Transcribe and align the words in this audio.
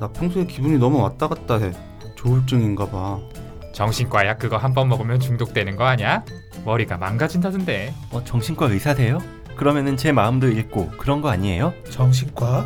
나 0.00 0.08
평소에 0.08 0.44
기분이 0.46 0.78
너무 0.78 1.00
왔다 1.02 1.28
갔다 1.28 1.58
해. 1.58 1.72
조울증인가 2.16 2.88
봐. 2.88 3.18
정신과 3.72 4.26
약 4.26 4.38
그거 4.38 4.56
한 4.56 4.72
번 4.74 4.88
먹으면 4.88 5.20
중독되는 5.20 5.76
거 5.76 5.84
아니야? 5.84 6.24
머리가 6.64 6.96
망가진다던데. 6.98 7.94
어, 8.10 8.24
정신과 8.24 8.66
의사세요? 8.66 9.18
그러면은 9.56 9.96
제 9.96 10.12
마음도 10.12 10.48
읽고 10.48 10.90
그런 10.98 11.20
거 11.22 11.28
아니에요? 11.30 11.72
정신과? 11.90 12.64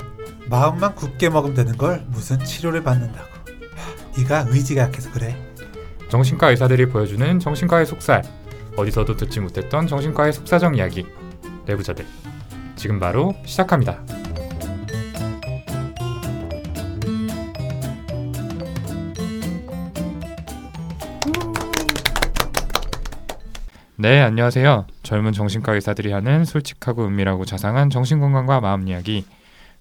마음만 0.49 0.95
굳게 0.97 1.29
먹으면 1.31 1.55
되는 1.55 1.77
걸 1.77 2.05
무슨 2.09 2.39
치료를 2.45 2.83
받는다고. 2.83 3.29
하, 3.29 4.19
네가 4.19 4.47
의지가 4.49 4.83
약해서 4.83 5.11
그래. 5.13 5.37
정신과 6.09 6.51
의사들이 6.51 6.87
보여주는 6.87 7.39
정신과의 7.39 7.87
속살. 7.87 8.23
어디서도 8.77 9.17
듣지 9.17 9.39
못했던 9.41 9.87
정신과의 9.87 10.33
속사정 10.33 10.75
이야기. 10.77 11.07
내부자들. 11.67 12.05
지금 12.75 12.99
바로 12.99 13.35
시작합니다. 13.45 14.03
네, 24.01 24.23
안녕하세요. 24.23 24.87
젊은 25.03 25.33
정신과 25.35 25.75
의사들이 25.75 26.11
하는 26.11 26.47
솔직하고 26.47 27.05
은밀하고 27.05 27.45
자상한 27.45 27.91
정신건강과 27.91 28.63
마음 28.63 28.89
이야기 28.89 29.27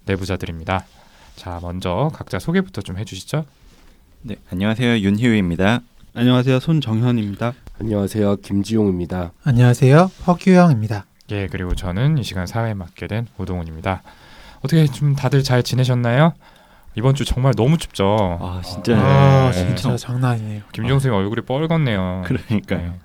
내부자들입니다. 0.03 0.83
자, 1.37 1.59
먼저 1.61 2.11
각자 2.13 2.37
소개부터 2.37 2.81
좀 2.81 2.97
해주시죠. 2.97 3.45
네, 4.23 4.35
안녕하세요. 4.51 4.99
윤희우입니다. 4.99 5.79
안녕하세요. 6.15 6.59
손정현입니다. 6.59 7.53
안녕하세요. 7.79 8.35
김지용입니다. 8.41 9.31
안녕하세요. 9.45 10.11
허규영입니다. 10.27 11.05
예, 11.31 11.47
그리고 11.47 11.73
저는 11.73 12.17
이 12.17 12.23
시간 12.25 12.45
사회에 12.45 12.73
맡게 12.73 13.07
된 13.07 13.25
오동훈입니다. 13.37 14.01
어떻게 14.57 14.85
좀 14.87 15.15
다들 15.15 15.43
잘 15.43 15.63
지내셨나요? 15.63 16.33
이번 16.95 17.15
주 17.15 17.23
정말 17.23 17.53
너무 17.55 17.77
춥죠. 17.77 18.37
아, 18.41 18.61
진짜. 18.65 18.97
아 18.97 19.51
네. 19.53 19.75
진짜 19.75 19.95
장난 19.95 20.31
아니네요. 20.31 20.63
김종수 20.73 21.09
얼굴이 21.09 21.43
뻘겋네요. 21.45 22.23
그러니까요. 22.25 22.81
네. 22.81 22.99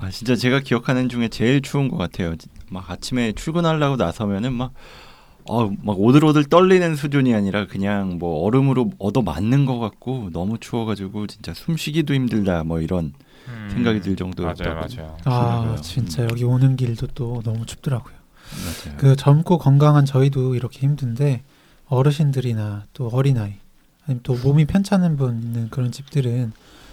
아, 0.00 0.10
진짜 0.10 0.34
제가 0.34 0.60
기억하는 0.60 1.08
중에 1.08 1.28
제일 1.28 1.60
추운 1.60 1.88
것 1.88 1.96
같아요. 1.96 2.34
막 2.70 2.90
아침에 2.90 3.32
출근하려고 3.32 3.96
나서면은 3.96 4.52
막 4.52 4.72
어, 5.44 5.70
막 5.82 5.98
오들오들 5.98 6.44
떨리는 6.44 6.96
수준이 6.96 7.34
아니라 7.34 7.66
그냥 7.66 8.18
뭐 8.18 8.44
얼음으로 8.44 8.92
얻어 8.98 9.22
맞는 9.22 9.66
것 9.66 9.78
같고 9.78 10.30
너무 10.32 10.58
추워가지고 10.58 11.26
진짜 11.26 11.52
숨쉬기도 11.54 12.14
힘들다 12.14 12.64
뭐 12.64 12.80
이런 12.80 13.12
음, 13.48 13.68
생각이 13.72 14.00
들 14.00 14.16
정도였다고. 14.16 14.74
맞아요, 14.74 14.86
맞아요. 14.96 15.16
아. 15.24 15.76
진짜 15.82 16.22
여기 16.24 16.44
오는 16.44 16.76
길도 16.76 17.08
또 17.14 17.42
너무 17.44 17.66
춥더라고요. 17.66 18.14
맞아요. 18.84 18.96
그 18.98 19.16
젊고 19.16 19.58
건강한 19.58 20.04
저희도 20.04 20.54
이렇게 20.54 20.80
힘든데 20.80 21.42
어르신들이나 21.86 22.84
또 22.92 23.08
어린아이 23.08 23.54
아니면 24.04 24.20
또 24.22 24.34
몸이 24.34 24.66
편찮은 24.66 25.16
분 25.16 25.42
있는 25.42 25.70
그런 25.70 25.90
집들은 25.92 26.52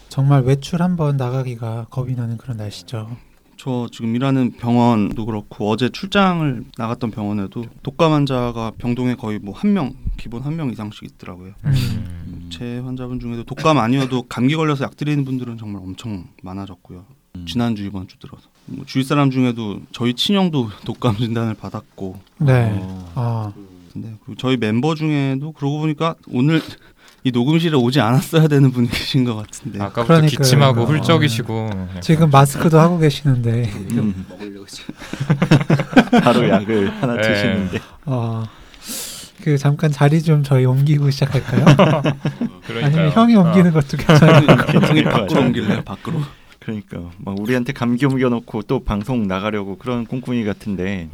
정말 0.10 0.42
외출 0.44 0.82
한번 0.82 1.18
나가기가 1.18 1.88
겁이 1.90 2.16
나는 2.16 2.38
그런 2.38 2.58
날씨죠. 2.58 3.18
저 3.60 3.88
지금 3.92 4.16
일하는 4.16 4.52
병원도 4.52 5.26
그렇고 5.26 5.70
어제 5.70 5.90
출장을 5.90 6.66
나갔던 6.78 7.10
병원에도 7.10 7.66
독감 7.82 8.12
환자가 8.14 8.72
병동에 8.78 9.16
거의 9.16 9.40
뭐 9.40 9.56
한 9.56 9.74
명, 9.74 9.94
기본 10.18 10.44
한 10.44 10.56
명 10.56 10.70
이상씩 10.72 11.04
있더라고요. 11.04 11.54
음. 11.66 11.72
음, 11.74 12.50
제 12.52 12.78
환자분 12.80 13.20
중에도 13.20 13.44
독감 13.44 13.80
아니어도 13.80 14.24
감기 14.24 14.56
걸려서 14.56 14.84
약 14.84 14.96
드리는 14.96 15.26
분들은 15.26 15.58
정말 15.58 15.82
엄청 15.82 16.28
많아졌고요. 16.44 17.06
음. 17.36 17.46
지난주 17.48 17.84
이번 17.84 18.08
주 18.08 18.20
들어서 18.20 18.44
뭐 18.66 18.86
주위 18.86 19.04
사람 19.04 19.32
중에도 19.32 19.82
저희 19.92 20.14
친형도 20.14 20.70
독감 20.86 21.18
진단을 21.18 21.56
받았고 21.56 22.20
네. 22.40 22.78
어, 22.80 23.12
아 23.16 23.54
근데 23.92 24.14
그리고 24.24 24.38
저희 24.38 24.58
멤버 24.58 24.94
중에도 24.94 25.52
그러고 25.54 25.80
보니까 25.80 26.14
오늘 26.32 26.62
이 27.28 27.32
녹음실에 27.32 27.76
오지 27.76 28.00
않았어야 28.00 28.48
되는 28.48 28.72
분이 28.72 28.90
계신 28.90 29.26
것 29.26 29.36
같은데 29.36 29.82
아까부터 29.82 30.06
그러니까요. 30.06 30.30
기침하고 30.30 30.82
아, 30.82 30.86
훌쩍이시고 30.86 31.70
지금 32.00 32.30
마스크도 32.30 32.80
하고 32.80 32.98
계시는데 33.00 33.70
음, 33.92 34.26
먹으려고 34.30 34.66
지금. 34.66 34.96
바로 36.24 36.48
약을 36.48 36.90
하나 37.02 37.16
네. 37.16 37.22
드시는데 37.22 37.80
어, 38.06 38.46
그 39.44 39.58
잠깐 39.58 39.92
자리 39.92 40.22
좀 40.22 40.42
저희 40.42 40.64
옮기고 40.64 41.10
시작할까요? 41.10 41.66
그러니까요. 42.66 42.86
아니면 42.86 43.12
형이 43.12 43.36
어. 43.36 43.42
옮기는 43.42 43.74
것도 43.74 43.98
괜찮아요. 43.98 44.48
형이 44.88 45.04
밖으로 45.04 45.42
옮길래요 45.42 45.82
밖으로 45.82 46.22
그러니까 46.60 46.98
막 47.18 47.38
우리한테 47.38 47.74
감기 47.74 48.06
옮겨놓고 48.06 48.62
또 48.64 48.86
방송 48.86 49.28
나가려고 49.28 49.78
그런 49.78 50.06
꿍꿍이 50.06 50.46
같은데 50.46 51.10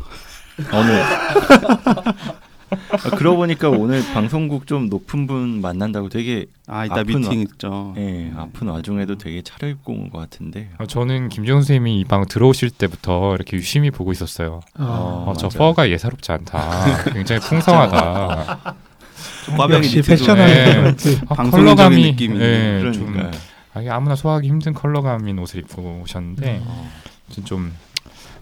아, 0.72 0.84
그러고 3.18 3.38
보니까 3.38 3.70
오늘 3.70 4.04
방송국 4.14 4.68
좀 4.68 4.88
높은 4.90 5.28
분 5.28 5.62
만난다고 5.62 6.10
되게 6.10 6.46
아 6.68 6.86
이따 6.86 7.02
아픈 7.02 7.20
미팅 7.22 7.40
있죠 7.42 7.94
예, 7.98 8.32
아픈 8.36 8.68
와중에도 8.68 9.18
되게 9.18 9.42
차려입고 9.42 9.92
온 9.94 10.10
것 10.10 10.20
같은데 10.20 10.70
어, 10.80 10.86
저는 10.86 11.30
김지훈 11.30 11.62
선생님이 11.62 12.00
이 12.00 12.04
방 12.06 12.26
들어오실 12.28 12.70
때부터 12.72 13.36
이렇게 13.36 13.58
유심히 13.58 13.90
보고 13.92 14.12
있었어요. 14.12 14.60
어, 14.78 15.26
어, 15.28 15.34
저. 15.38 15.50
fur가 15.50 15.90
예사롭지 15.90 16.32
않다. 16.32 17.12
굉장히 17.14 17.42
풍성하다. 17.42 18.76
역시 19.76 20.02
네. 20.02 20.76
그렇지. 20.76 21.22
아, 21.30 21.36
컬러감이 21.50 22.12
느낌이네. 22.12 22.44
예, 22.86 22.92
좀 22.92 23.12
그러니까 23.14 23.38
아, 23.74 23.82
이게 23.82 23.90
아무나 23.90 24.16
소화하기 24.16 24.48
힘든 24.48 24.74
컬러감인 24.74 25.40
옷을 25.40 25.60
입고 25.62 26.02
오셨는데 26.04 26.62
어, 26.66 26.90
좀, 27.32 27.44
좀 27.44 27.74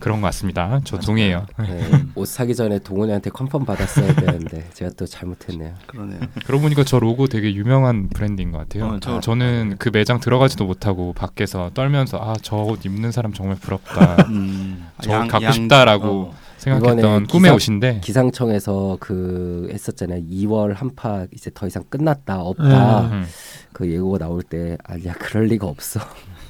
그런 0.02 0.20
것 0.20 0.28
같습니다. 0.28 0.82
저 0.84 0.98
동의해요. 1.00 1.46
네, 1.60 1.90
옷 2.16 2.26
사기 2.28 2.54
전에 2.56 2.80
동훈이한테 2.80 3.30
컨펌 3.30 3.60
받았어야 3.60 4.14
되는데 4.16 4.68
제가 4.74 4.92
또 4.98 5.06
잘못했네요. 5.06 5.74
그러네요 5.88 6.20
그러고 6.46 6.64
보니까 6.64 6.84
저 6.84 7.00
로고 7.00 7.28
되게 7.28 7.54
유명한 7.54 8.10
브랜드인 8.10 8.52
것 8.52 8.58
같아요. 8.58 8.86
어, 8.96 9.00
저- 9.00 9.20
저는 9.22 9.76
그 9.80 9.90
매장 9.94 10.20
들어가지도 10.20 10.66
못하고 10.66 11.14
밖에서 11.14 11.72
떨면서 11.74 12.18
아 12.18 12.34
저 12.42 12.58
옷 12.66 12.86
입는 12.86 13.12
사람 13.12 13.32
정말 13.32 13.56
부럽다. 13.58 14.16
음, 14.30 14.86
저 15.02 15.12
양- 15.12 15.28
갖고 15.30 15.46
양- 15.46 15.52
싶다라고 15.54 16.08
어. 16.08 16.34
생각했던 16.58 17.26
꿈의 17.28 17.50
기사- 17.50 17.56
옷인데 17.56 18.00
기상청에서 18.04 18.98
그 19.00 19.68
했었잖아요. 19.74 20.22
2월 20.30 20.76
한파 20.76 21.26
이제 21.34 21.50
더 21.54 21.66
이상 21.68 21.84
끝났다 21.90 22.40
없다. 22.42 23.02
음. 23.12 23.26
그 23.74 23.90
예고가 23.92 24.20
나올 24.20 24.44
때 24.44 24.78
아니야 24.84 25.14
그럴 25.14 25.46
리가 25.46 25.66
없어. 25.68 26.00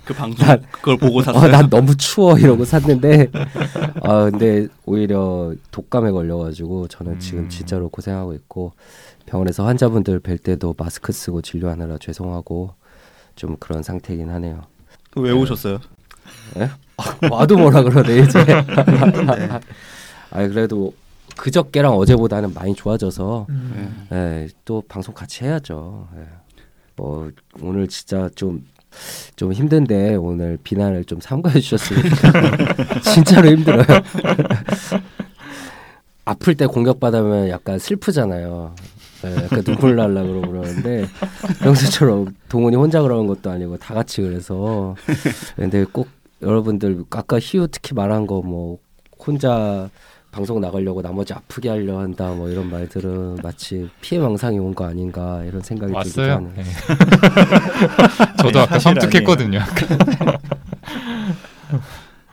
그 0.06 0.14
방송 0.14 0.48
그걸 0.72 0.98
보고 0.98 1.20
어, 1.20 1.24
샀어요 1.24 1.52
난 1.52 1.70
너무 1.70 1.96
추워 1.96 2.38
이러고 2.38 2.66
샀는데 2.66 3.30
아 4.02 4.30
근데 4.30 4.68
오히려 4.86 5.54
독감에 5.72 6.12
걸려가지고 6.12 6.88
저는 6.88 7.20
지금 7.20 7.44
음. 7.44 7.50
진짜로 7.50 7.90
고생하고 7.90 8.34
있고 8.34 8.74
병원에서 9.26 9.66
환자분들 9.66 10.20
뵐 10.20 10.38
때도 10.38 10.76
마스크 10.78 11.12
쓰고 11.12 11.42
진료하느라 11.42 11.98
죄송하고 12.00 12.74
좀 13.36 13.56
그런 13.60 13.84
상태이긴 13.84 14.30
하네요. 14.30 14.62
왜 15.16 15.32
오셨어요 15.32 15.80
와도 17.30 17.58
뭐라 17.58 17.84
그러네 17.84 18.20
이제. 18.20 18.40
아 20.32 20.48
그래도 20.48 20.94
그저께랑 21.38 21.94
어제보다는 21.94 22.54
많이 22.54 22.74
좋아져서 22.74 23.48
음. 23.50 24.08
예, 24.12 24.48
또 24.66 24.84
방송 24.88 25.14
같이 25.14 25.44
해야죠. 25.44 26.08
예. 26.18 26.26
뭐 26.96 27.32
오늘 27.62 27.88
진짜 27.88 28.30
좀 28.36 28.66
좀 29.36 29.54
힘든데 29.54 30.16
오늘 30.16 30.58
비난을 30.64 31.06
좀 31.06 31.20
삼가해 31.22 31.60
주셨으면 31.60 32.04
진짜로 33.14 33.50
힘들어요. 33.50 33.86
아플 36.26 36.56
때 36.56 36.66
공격받으면 36.68 37.50
약간 37.50 37.80
슬프잖아요. 37.80 38.76
예, 39.26 39.36
약간 39.44 39.64
눈물 39.64 39.96
날라 39.96 40.24
그러고 40.24 40.52
그러는데 40.52 41.06
평소처럼 41.62 42.28
동훈이 42.50 42.76
혼자 42.76 43.02
그러는 43.02 43.28
것도 43.28 43.52
아니고 43.52 43.78
다 43.78 43.94
같이 43.94 44.22
그래서 44.22 44.96
근데 45.56 45.86
꼭 45.92 46.08
여러분들 46.42 47.04
아까 47.12 47.38
희우 47.40 47.68
특히 47.68 47.94
말한 47.94 48.26
거 48.28 48.42
뭐 48.42 48.78
혼자 49.24 49.88
방송 50.32 50.62
나가려고 50.62 51.02
나머지 51.02 51.34
아프게 51.34 51.68
하려 51.70 52.00
한다 52.00 52.30
뭐 52.30 52.48
이런 52.50 52.70
말들은 52.70 53.40
마치 53.44 53.90
피해 54.00 54.22
망상이 54.22 54.58
온 54.60 54.74
거 54.74 54.86
아닌가 54.86 55.42
이런 55.46 55.62
생각이 55.62 55.92
들기도. 55.94 56.22
하는. 56.24 56.54
네. 56.56 56.64
저도 58.40 58.52
네, 58.52 58.60
아까 58.62 58.80
섬뜩했거든요. 58.80 59.60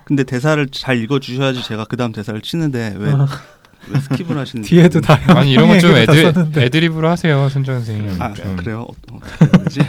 근데 0.04 0.22
대사를 0.24 0.66
잘 0.68 0.96
읽어 1.02 1.18
주셔야지 1.18 1.62
제가 1.62 1.84
그 1.84 1.96
다음 1.96 2.12
대사를 2.12 2.40
치는데 2.40 2.94
왜, 2.96 3.10
어, 3.12 3.26
왜 3.88 3.98
스킵을 3.98 4.34
하시는 4.36 4.64
뒤에도 4.64 5.00
다 5.00 5.18
아니 5.36 5.52
이런 5.52 5.68
건 5.68 5.78
좀 5.80 5.94
애드. 5.96 6.52
애드립으로 6.58 7.08
하세요, 7.10 7.48
손정 7.48 7.74
선생님. 7.76 8.20
아 8.22 8.32
좀. 8.32 8.56
그래요 8.56 8.86
어, 8.88 8.94
어떻게 9.16 9.46
그러지 9.48 9.80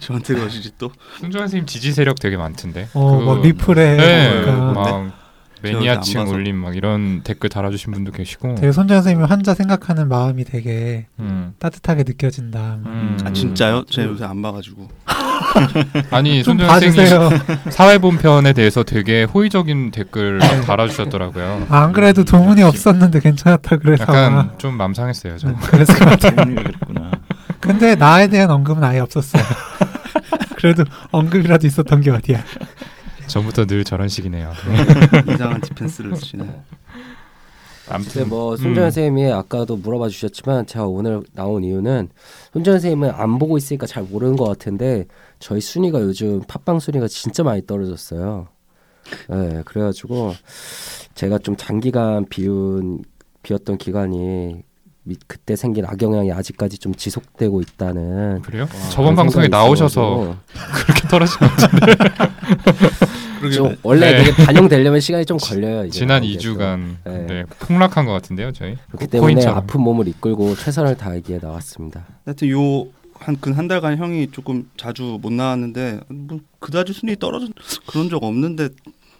저한테 0.00 0.34
그러시지 0.34 0.72
또 0.78 0.92
손정 1.20 1.40
선생님 1.42 1.66
지지 1.66 1.92
세력 1.92 2.20
되게 2.20 2.36
많던데. 2.36 2.88
어, 2.94 3.18
그- 3.18 3.24
막 3.24 3.40
리플에 3.42 3.96
네, 3.96 4.46
막 4.52 5.19
매니아층. 5.62 6.28
올림 6.28 6.56
막 6.56 6.76
이런 6.76 7.22
댓글 7.22 7.48
달아주신 7.48 7.92
분도 7.92 8.12
계시고. 8.12 8.54
되게 8.56 8.72
손정 8.72 8.96
선생님이 8.98 9.26
환자 9.26 9.54
생각하는 9.54 10.08
마음이 10.08 10.44
되게 10.44 11.06
음. 11.18 11.54
따뜻하게 11.58 12.04
느껴진다. 12.06 12.78
음. 12.86 13.18
아 13.24 13.32
진짜요? 13.32 13.84
제가 13.84 14.08
요새 14.08 14.24
안 14.24 14.40
봐가지고 14.42 14.88
아니 16.10 16.42
좀 16.42 16.58
손정 16.58 16.68
선생님 16.68 16.96
봐주세요. 16.96 17.30
사회 17.70 17.98
본편에 17.98 18.52
대해서 18.52 18.82
되게 18.82 19.24
호의적인 19.24 19.90
댓글 19.90 20.38
막 20.38 20.60
달아주셨더라고요. 20.66 21.66
아, 21.68 21.82
안 21.82 21.92
그래도 21.92 22.24
동훈이 22.24 22.62
없었는데 22.62 23.20
괜찮았다 23.20 23.76
그래서 23.78 24.02
약간 24.02 24.52
좀 24.58 24.76
맘상했어요. 24.76 25.38
저. 25.38 25.48
음, 25.48 25.56
같아요. 25.56 26.36
동훈이가 26.36 26.62
그랬구나. 26.62 27.10
근데 27.60 27.94
나에 27.94 28.28
대한 28.28 28.50
언급은 28.50 28.82
아예 28.82 29.00
없었어요. 29.00 29.42
그래도 30.56 30.84
언급이라도 31.10 31.66
있었던 31.66 32.00
게 32.00 32.10
어디야. 32.10 32.42
전부터 33.30 33.66
늘 33.66 33.84
저런 33.84 34.08
식이네요. 34.08 34.52
이상한 35.32 35.60
디펜스를 35.60 36.16
쓰시네. 36.16 36.62
아무튼 37.88 38.28
뭐 38.28 38.56
손정현 38.56 38.78
음. 38.78 38.90
선생님이 38.90 39.32
아까도 39.32 39.76
물어봐 39.76 40.08
주셨지만 40.08 40.66
제가 40.66 40.86
오늘 40.86 41.22
나온 41.32 41.64
이유는 41.64 42.08
손정 42.52 42.74
현 42.74 42.80
선생님은 42.80 43.10
안 43.10 43.38
보고 43.38 43.58
있으니까 43.58 43.86
잘 43.86 44.04
모르는 44.04 44.36
것 44.36 44.44
같은데 44.44 45.06
저희 45.40 45.60
순위가 45.60 46.00
요즘 46.00 46.40
팟빵 46.46 46.78
순위가 46.78 47.08
진짜 47.08 47.42
많이 47.42 47.66
떨어졌어요. 47.66 48.46
네, 49.28 49.62
그래가지고 49.64 50.34
제가 51.14 51.38
좀 51.38 51.56
장기간 51.56 52.26
비운 52.28 53.02
비었던 53.42 53.78
기간이 53.78 54.18
미- 54.18 54.62
그때 55.26 55.56
생긴 55.56 55.86
악영향이 55.86 56.30
아직까지 56.32 56.78
좀 56.78 56.94
지속되고 56.94 57.60
있다는 57.62 58.42
그래요? 58.42 58.66
그런 58.68 58.90
저번 58.90 59.16
방송에 59.16 59.48
나오셔서 59.48 60.36
그렇게 60.74 61.08
떨어진 61.08 61.38
것 61.38 61.56
같은데 61.56 61.94
좀 63.56 63.74
원래 63.82 64.12
네. 64.12 64.24
되게 64.24 64.44
반영되려면 64.44 65.00
시간이 65.00 65.24
좀 65.24 65.38
걸려요. 65.38 65.86
이제 65.86 66.00
지난 66.00 66.20
그런 66.20 66.32
게 66.32 66.38
또. 66.38 66.54
2주간 66.54 66.96
네. 67.04 67.26
네, 67.26 67.44
폭락한 67.58 68.04
것 68.04 68.12
같은데요, 68.12 68.52
저희. 68.52 68.76
그렇기 68.88 69.06
때문에 69.06 69.32
코인처럼. 69.34 69.56
아픈 69.56 69.80
몸을 69.80 70.08
이끌고 70.08 70.54
최선을 70.56 70.96
다하기에 70.98 71.38
나왔습니다. 71.40 72.04
하여튼 72.26 72.50
요 72.50 72.86
한근 73.14 73.54
한 73.54 73.66
달간 73.68 73.96
형이 73.96 74.30
조금 74.32 74.68
자주 74.76 75.18
못 75.22 75.32
나왔는데 75.32 76.00
뭐 76.08 76.40
그다지 76.58 76.92
순위 76.92 77.16
떨어진 77.18 77.52
그런 77.86 78.10
적 78.10 78.22
없는데 78.22 78.68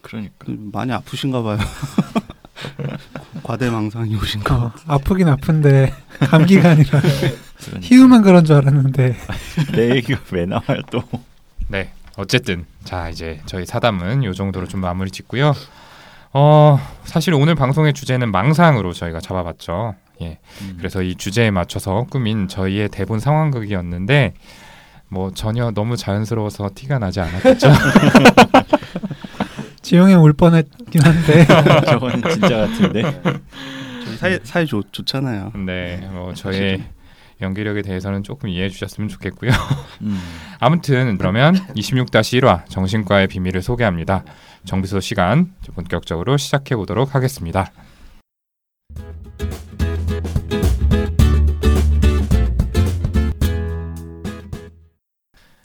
그러니까 0.03 0.47
많이 0.73 0.93
아프신가 0.93 1.43
봐요. 1.43 1.59
과대망상이 3.50 4.14
오신가. 4.14 4.55
어, 4.55 4.73
아프긴 4.87 5.29
아픈데 5.29 5.93
감기가 6.31 6.70
아니라 6.70 7.00
그러니까. 7.00 7.81
희우만 7.81 8.23
그런 8.23 8.44
줄 8.44 8.55
알았는데 8.56 9.17
내 9.75 9.91
얘기가 9.97 10.20
왜 10.31 10.47
나와요 10.47 10.81
또? 10.91 11.02
네. 11.67 11.91
어쨌든 12.17 12.64
자 12.85 13.08
이제 13.08 13.41
저희 13.47 13.67
사담은 13.67 14.23
요 14.25 14.32
정도로 14.35 14.69
좀 14.69 14.81
마무리 14.81 15.11
짓고요. 15.11 15.52
어 16.32 16.79
사실 17.05 17.35
오늘 17.35 17.55
방송의 17.56 17.93
주제는 17.93 18.31
망상으로 18.31 18.93
저희가 18.93 19.20
잡아봤죠. 19.20 19.94
예. 20.23 20.38
음. 20.61 20.75
그래서 20.79 21.03
이 21.03 21.14
주제에 21.17 21.50
맞춰서 21.50 22.06
꾸민 22.11 22.46
저희의 22.46 22.88
대본 22.91 23.19
상황극이었는데 23.20 24.35
뭐 25.08 25.32
전혀 25.32 25.73
너무 25.73 25.96
자연스러워서 25.96 26.70
티가 26.75 26.99
나지 27.00 27.20
않았겠죠. 27.20 27.69
지용이 29.91 30.15
울 30.15 30.33
뻔했긴 30.35 31.03
한데 31.03 31.45
저거는 31.91 32.23
진짜 32.31 32.59
같은데. 32.59 33.03
저희 34.05 34.17
사이 34.19 34.39
사이 34.45 34.65
좋, 34.65 34.85
좋잖아요. 34.93 35.51
네. 35.67 36.09
뭐 36.13 36.33
저의 36.33 36.85
연기력에 37.41 37.83
대해서는 37.83 38.23
조금 38.23 38.51
이해해 38.51 38.69
주셨으면 38.69 39.09
좋겠고요. 39.09 39.51
음. 40.03 40.17
아무튼 40.61 41.19
그러면 41.19 41.57
26-1화 41.75 42.69
정신과의 42.69 43.27
비밀을 43.27 43.63
소개합니다. 43.63 44.23
정비소 44.65 45.01
시간 45.01 45.55
본격적으로 45.75 46.37
시작해 46.37 46.77
보도록 46.77 47.17
하겠습니다. 47.17 47.73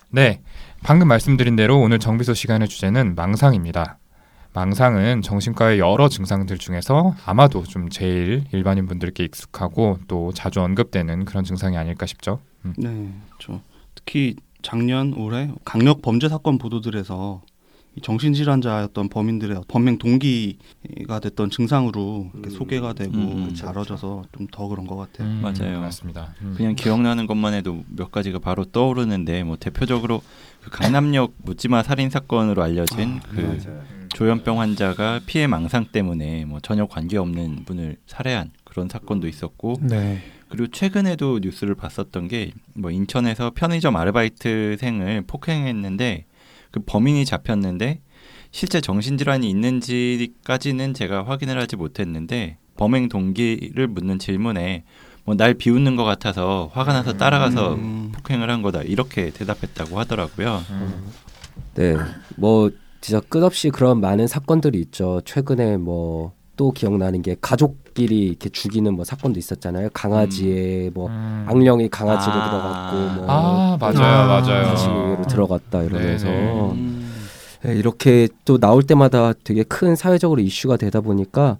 네, 0.10 0.42
방금 0.82 1.10
말씀드린 1.10 1.56
대로 1.56 1.80
오늘 1.80 2.00
정비소 2.00 2.34
시간의 2.34 2.70
주제는 2.70 3.14
망상입니다. 3.14 4.00
망상은 4.56 5.22
정신과의 5.22 5.80
여러 5.80 6.08
증상들 6.08 6.58
중에서 6.58 7.14
아마도 7.26 7.64
좀 7.64 7.90
제일 7.90 8.46
일반인 8.54 8.88
분들께 8.88 9.26
익숙하고 9.26 10.00
또 10.08 10.32
자주 10.34 10.62
언급되는 10.62 11.26
그런 11.26 11.44
증상이 11.44 11.78
아닐까 11.78 12.06
싶죠. 12.06 12.40
음. 12.64 12.74
네, 12.78 13.14
저 13.40 13.60
특히 13.96 14.38
작년 14.62 15.14
올해 15.14 15.52
강력 15.66 16.02
범죄 16.02 16.30
사건 16.30 16.58
보도들에서 16.58 17.42
이 17.98 18.02
정신질환자였던 18.02 19.10
범인들의 19.10 19.62
범행 19.68 19.98
동기가 19.98 21.20
됐던 21.22 21.50
증상으로 21.50 22.30
이렇게 22.34 22.50
소개가 22.50 22.94
되고 22.94 23.14
음, 23.14 23.50
음. 23.50 23.54
다뤄져서 23.54 24.24
좀 24.38 24.48
더 24.52 24.68
그런 24.70 24.88
것 24.88 24.96
같아요. 24.96 25.28
음, 25.28 25.42
맞아요. 25.42 25.82
맞습니다. 25.82 26.34
음. 26.42 26.54
그냥 26.56 26.76
기억나는 26.76 27.28
것만 27.28 27.54
해도 27.54 27.84
몇 27.90 28.10
가지가 28.12 28.40
바로 28.40 28.64
떠오르는데 28.66 29.44
뭐 29.44 29.58
대표적으로 29.58 30.22
그 30.62 30.70
강남역 30.72 31.34
묻지마 31.44 31.84
살인 31.84 32.10
사건으로 32.10 32.64
알려진 32.64 33.20
아, 33.24 33.28
그 33.30 33.60
조현병 34.16 34.60
환자가 34.62 35.20
피해 35.26 35.46
망상 35.46 35.86
때문에 35.92 36.46
뭐 36.46 36.60
전혀 36.62 36.86
관계 36.88 37.18
없는 37.18 37.66
분을 37.66 37.98
살해한 38.08 38.52
그런 38.64 38.88
사건도 38.90 39.28
있었고 39.28 39.76
네. 39.82 40.22
그리고 40.48 40.68
최근에도 40.72 41.40
뉴스를 41.42 41.76
봤었던 41.76 42.28
게 42.28 42.52
뭐 42.78 42.92
인천에서 42.92 43.52
편의점 43.56 43.96
아르바이트생을 43.96 45.24
폭행했는데 45.28 46.26
그 46.72 46.82
범인이 46.86 47.26
잡혔는데 47.26 48.02
실제 48.52 48.82
정신질환이 48.82 49.50
있는지까지는 49.50 50.94
제가 50.94 51.26
확인을 51.26 51.60
하지 51.60 51.76
못했는데 51.76 52.58
범행 52.78 53.10
동기를 53.10 53.88
묻는 53.88 54.20
질문에 54.20 54.84
뭐 55.26 55.36
날 55.36 55.54
비웃는 55.56 55.96
것 55.96 56.04
같아서 56.04 56.70
화가 56.74 56.94
나서 56.94 57.14
따라가서 57.14 57.76
음. 57.76 58.12
폭행을 58.14 58.50
한 58.50 58.62
거다 58.62 58.82
이렇게 58.84 59.32
대답했다고 59.32 59.98
하더라고요. 60.00 60.64
음. 60.70 61.12
네, 61.76 61.96
뭐 62.36 62.70
진짜 63.06 63.20
끝없이 63.30 63.70
그런 63.70 64.02
많은 64.02 64.28
사건들이 64.28 64.80
있죠. 64.80 65.22
최근에 65.26 65.78
뭐 65.78 66.34
또 66.56 66.72
기억나는 66.72 67.22
게 67.22 67.36
가족끼리 67.40 68.28
이렇게 68.28 68.50
죽이는 68.50 68.94
뭐 68.96 69.04
사건도 69.04 69.40
있었잖아요. 69.40 69.90
강아지에 69.94 70.90
뭐 70.94 71.08
음. 71.10 71.46
악령이 71.48 71.90
강아지로 71.90 72.34
아. 72.34 72.50
들어갔고 72.50 73.16
뭐 73.16 73.30
아 73.30 73.78
맞아요 73.80 74.00
아, 74.00 74.28
맞아요. 74.28 74.64
강아지로 74.64 75.22
들어갔다 75.28 75.84
이러면서 75.84 76.26
네네. 76.26 76.72
음. 76.72 77.12
네, 77.64 77.76
이렇게 77.76 78.28
또 78.46 78.58
나올 78.58 78.84
때마다 78.84 79.34
되게 79.44 79.64
큰 79.64 79.96
사회적으로 79.96 80.40
이슈가 80.42 80.78
되다 80.78 81.02
보니까 81.02 81.58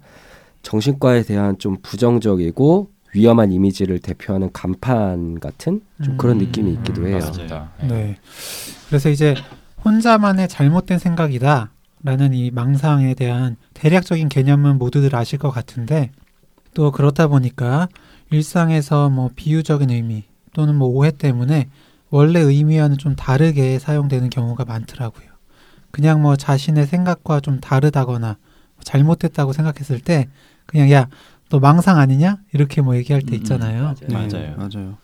정신과에 0.62 1.22
대한 1.24 1.58
좀 1.58 1.76
부정적이고 1.82 2.88
위험한 3.14 3.52
이미지를 3.52 3.98
대표하는 3.98 4.50
간판 4.52 5.40
같은 5.40 5.80
좀 6.02 6.16
그런 6.16 6.36
음. 6.36 6.46
느낌이 6.46 6.72
있기도 6.74 7.02
음, 7.02 7.06
해요. 7.08 7.14
맞습니다. 7.16 7.70
네. 7.88 8.16
그래서 8.88 9.10
이제 9.10 9.34
혼자만의 9.84 10.48
잘못된 10.48 10.98
생각이다 10.98 11.70
라는 12.02 12.34
이 12.34 12.50
망상에 12.50 13.14
대한 13.14 13.56
대략적인 13.74 14.28
개념은 14.28 14.78
모두들 14.78 15.14
아실 15.14 15.38
것 15.38 15.50
같은데 15.50 16.10
또 16.74 16.90
그렇다 16.90 17.26
보니까 17.28 17.88
일상에서 18.30 19.08
뭐 19.10 19.30
비유적인 19.34 19.90
의미 19.90 20.24
또는 20.52 20.74
뭐 20.76 20.88
오해 20.88 21.10
때문에 21.10 21.68
원래 22.10 22.40
의미와는 22.40 22.98
좀 22.98 23.16
다르게 23.16 23.78
사용되는 23.78 24.30
경우가 24.30 24.64
많더라고요. 24.64 25.26
그냥 25.90 26.22
뭐 26.22 26.36
자신의 26.36 26.86
생각과 26.86 27.40
좀 27.40 27.60
다르다거나 27.60 28.36
잘못됐다고 28.82 29.52
생각했을 29.52 30.00
때 30.00 30.28
그냥 30.66 30.90
야 30.90 31.08
너 31.48 31.60
망상 31.60 31.98
아니냐 31.98 32.38
이렇게 32.52 32.82
뭐 32.82 32.96
얘기할 32.96 33.22
때 33.22 33.36
음, 33.36 33.44
맞아요. 33.48 33.94
있잖아요. 33.94 33.94
네, 34.00 34.12
맞아요. 34.12 34.56
맞아요. 34.56 34.98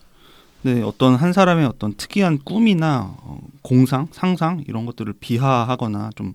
네, 0.63 0.81
어떤 0.83 1.15
한 1.17 1.33
사람의 1.33 1.67
어떤 1.67 1.95
특이한 1.95 2.39
꿈이나 2.45 3.15
어, 3.23 3.39
공상, 3.63 4.07
상상 4.13 4.63
이런 4.69 4.87
것들을 4.87 5.13
비하하거나 5.19 6.11
좀 6.15 6.35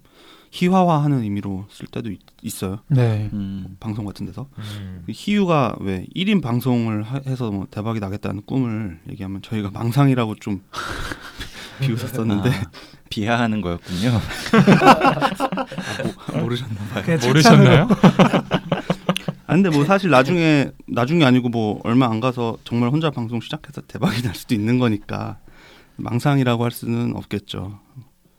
희화화하는 0.52 1.24
의미로 1.24 1.66
쓸 1.70 1.88
때도 1.88 2.10
있, 2.12 2.20
있어요. 2.42 2.80
네. 2.88 3.30
음. 3.34 3.76
방송 3.80 4.06
같은 4.06 4.26
데서. 4.26 4.48
음. 4.58 5.04
그 5.06 5.12
희유가 5.16 5.76
왜 5.80 6.06
1인 6.16 6.42
방송을 6.42 7.04
하- 7.04 7.22
해서 7.26 7.52
뭐 7.52 7.68
대박이 7.70 8.00
나겠다는 8.00 8.42
꿈을 8.46 9.00
얘기하면 9.10 9.42
저희가 9.42 9.72
망상이라고 9.72 10.36
좀 10.36 10.62
비웃었었는데 11.82 12.50
아, 12.50 12.62
비하하는 13.10 13.62
거였군요. 13.62 14.20
모르셨나 16.42 16.76
봐요. 16.94 17.04
그냥 17.06 17.20
모르셨나요? 17.28 17.88
아 19.58 19.60
근데 19.60 19.70
뭐 19.72 19.86
사실 19.86 20.12
나중에 20.12 20.70
나중이 20.86 21.26
아니고 21.26 21.50
뭐 21.50 21.82
얼마 21.84 22.06
안 22.06 22.20
가서 22.20 22.60
정말 22.64 22.92
혼자 22.92 23.10
방송 23.10 23.42
시작해서 23.42 23.82
대박이 23.82 24.22
날 24.22 24.36
수도 24.36 24.54
있는 24.54 24.78
거니까 24.78 25.40
망상이라고 25.96 26.64
할 26.64 26.70
수는 26.70 27.16
없겠죠. 27.16 27.80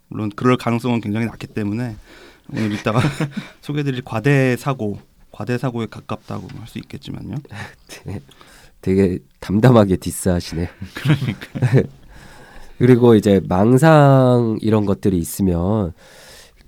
물론 0.07 0.31
그럴 0.37 0.57
가능성은 0.57 1.01
굉장히 1.01 1.27
낮기 1.27 1.49
때문에 1.49 1.97
오늘 2.53 2.73
이따가 2.73 3.01
소개드릴 3.63 4.03
과대 4.05 4.57
사고, 4.57 5.01
과대 5.33 5.59
사고에 5.59 5.87
가깝다고 5.87 6.47
할 6.57 6.69
수 6.69 6.79
있겠지만요. 6.79 7.35
되게 8.81 9.19
담담하게 9.41 9.97
디스하시네. 9.97 10.69
그리고 12.79 13.17
이제 13.17 13.41
망상 13.49 14.59
이런 14.61 14.87
것들이 14.87 15.19
있으면 15.19 15.93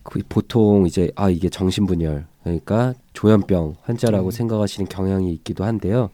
그 0.03 0.21
보통 0.29 0.87
이제 0.89 1.13
아 1.15 1.31
이게 1.31 1.49
정신분열 1.49 2.27
그러니까 2.51 2.95
조현병 3.13 3.77
환자라고 3.83 4.29
음. 4.29 4.31
생각하시는 4.31 4.89
경향이 4.89 5.33
있기도 5.35 5.65
한데요. 5.65 6.11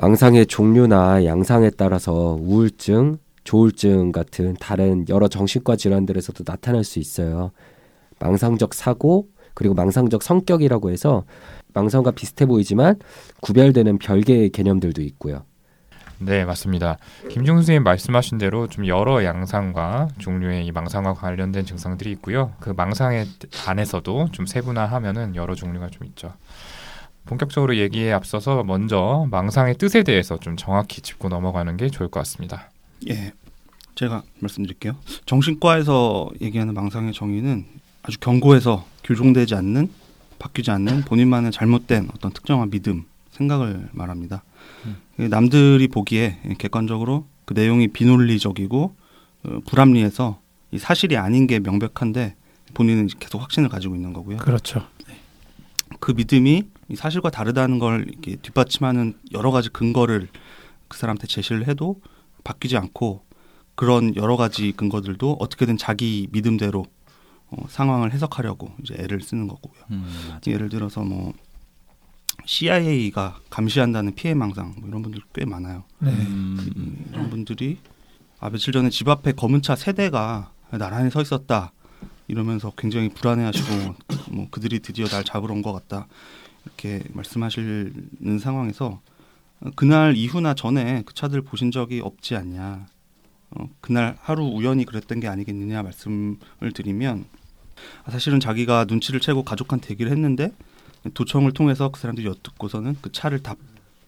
망상의 0.00 0.46
종류나 0.46 1.24
양상에 1.24 1.70
따라서 1.70 2.38
우울증, 2.40 3.18
조울증 3.44 4.12
같은 4.12 4.56
다른 4.58 5.04
여러 5.08 5.28
정신과 5.28 5.76
질환들에서도 5.76 6.44
나타날 6.46 6.84
수 6.84 6.98
있어요. 6.98 7.50
망상적 8.20 8.72
사고 8.72 9.28
그리고 9.54 9.74
망상적 9.74 10.22
성격이라고 10.22 10.90
해서 10.90 11.24
망상과 11.74 12.12
비슷해 12.12 12.46
보이지만 12.46 12.98
구별되는 13.40 13.98
별개의 13.98 14.50
개념들도 14.50 15.02
있고요. 15.02 15.44
네, 16.18 16.44
맞습니다. 16.44 16.98
김중 17.30 17.56
선생님 17.56 17.82
말씀하신 17.82 18.38
대로 18.38 18.68
좀 18.68 18.86
여러 18.86 19.24
양상과 19.24 20.08
종류의 20.18 20.66
이 20.66 20.72
망상과 20.72 21.14
관련된 21.14 21.66
증상들이 21.66 22.10
있고요. 22.12 22.52
그 22.60 22.70
망상의 22.70 23.26
안에서도 23.66 24.28
좀 24.32 24.46
세분화하면은 24.46 25.34
여러 25.36 25.54
종류가 25.54 25.88
좀 25.88 26.06
있죠. 26.08 26.32
본격적으로 27.24 27.76
얘기에 27.76 28.12
앞서서 28.12 28.64
먼저 28.64 29.26
망상의 29.30 29.78
뜻에 29.78 30.02
대해서 30.02 30.38
좀 30.38 30.56
정확히 30.56 31.00
짚고 31.00 31.28
넘어가는 31.28 31.76
게 31.76 31.88
좋을 31.88 32.08
것 32.08 32.20
같습니다. 32.20 32.70
예, 33.08 33.32
제가 33.94 34.22
말씀드릴게요. 34.40 34.96
정신과에서 35.26 36.30
얘기하는 36.40 36.74
망상의 36.74 37.12
정의는 37.12 37.64
아주 38.02 38.18
견고해서 38.18 38.84
교종되지 39.04 39.54
않는, 39.54 39.90
바뀌지 40.38 40.72
않는 40.72 41.02
본인만의 41.02 41.52
잘못된 41.52 42.08
어떤 42.14 42.32
특정한 42.32 42.70
믿음, 42.70 43.04
생각을 43.42 43.88
말합니다. 43.92 44.44
예, 45.18 45.28
남들이 45.28 45.88
보기에 45.88 46.38
객관적으로 46.58 47.26
그 47.44 47.54
내용이 47.54 47.88
비논리적이고 47.88 48.94
어, 49.44 49.58
불합리해서 49.66 50.40
이 50.70 50.78
사실이 50.78 51.16
아닌 51.16 51.46
게 51.46 51.58
명백한데 51.58 52.36
본인은 52.74 53.08
계속 53.18 53.42
확신을 53.42 53.68
가지고 53.68 53.94
있는 53.94 54.12
거고요. 54.12 54.38
그렇죠. 54.38 54.86
그 56.00 56.12
믿음이 56.12 56.62
이 56.88 56.96
사실과 56.96 57.30
다르다는 57.30 57.78
걸 57.78 58.06
이렇게 58.08 58.36
뒷받침하는 58.36 59.14
여러 59.32 59.50
가지 59.50 59.68
근거를 59.68 60.28
그 60.88 60.98
사람한테 60.98 61.26
제시를 61.26 61.68
해도 61.68 62.00
바뀌지 62.44 62.76
않고 62.76 63.24
그런 63.74 64.14
여러 64.16 64.36
가지 64.36 64.72
근거들도 64.72 65.36
어떻게든 65.38 65.76
자기 65.76 66.28
믿음대로 66.32 66.86
어, 67.50 67.66
상황을 67.68 68.12
해석하려고 68.12 68.72
이제 68.82 68.94
애를 68.98 69.20
쓰는 69.20 69.48
거고요. 69.48 69.82
음. 69.90 70.38
예를 70.46 70.70
들어서 70.70 71.02
뭐 71.02 71.32
CIA가 72.44 73.40
감시한다는 73.50 74.14
피해 74.14 74.34
망상 74.34 74.74
뭐 74.78 74.88
이런 74.88 75.02
분들 75.02 75.20
꽤 75.32 75.44
많아요. 75.44 75.84
네. 75.98 76.10
음, 76.10 77.04
이런 77.10 77.30
분들이 77.30 77.78
아 78.40 78.50
며칠 78.50 78.72
전에 78.72 78.90
집 78.90 79.08
앞에 79.08 79.32
검은 79.32 79.62
차 79.62 79.74
세 79.76 79.92
대가 79.92 80.52
나란히 80.70 81.10
서 81.10 81.20
있었다 81.22 81.72
이러면서 82.28 82.72
굉장히 82.76 83.08
불안해하시고 83.10 83.94
뭐 84.32 84.48
그들이 84.50 84.80
드디어 84.80 85.06
날 85.06 85.24
잡으러 85.24 85.52
온 85.54 85.62
것 85.62 85.72
같다 85.72 86.08
이렇게 86.64 87.02
말씀하시는 87.12 88.38
상황에서 88.40 89.00
어, 89.60 89.70
그날 89.76 90.16
이후나 90.16 90.54
전에 90.54 91.02
그 91.06 91.14
차들 91.14 91.42
보신 91.42 91.70
적이 91.70 92.00
없지 92.00 92.34
않냐 92.36 92.86
어, 93.50 93.68
그날 93.80 94.16
하루 94.20 94.44
우연히 94.44 94.84
그랬던 94.84 95.20
게 95.20 95.28
아니겠느냐 95.28 95.82
말씀을 95.82 96.72
드리면 96.74 97.26
아, 98.04 98.10
사실은 98.10 98.40
자기가 98.40 98.86
눈치를 98.88 99.20
채고 99.20 99.44
가족한테 99.44 99.90
얘기를 99.90 100.10
했는데 100.10 100.52
도청을 101.14 101.52
통해서 101.52 101.90
그 101.90 102.00
사람들이 102.00 102.26
엿듣고서는 102.26 102.96
그 103.00 103.10
차를 103.12 103.42
다 103.42 103.54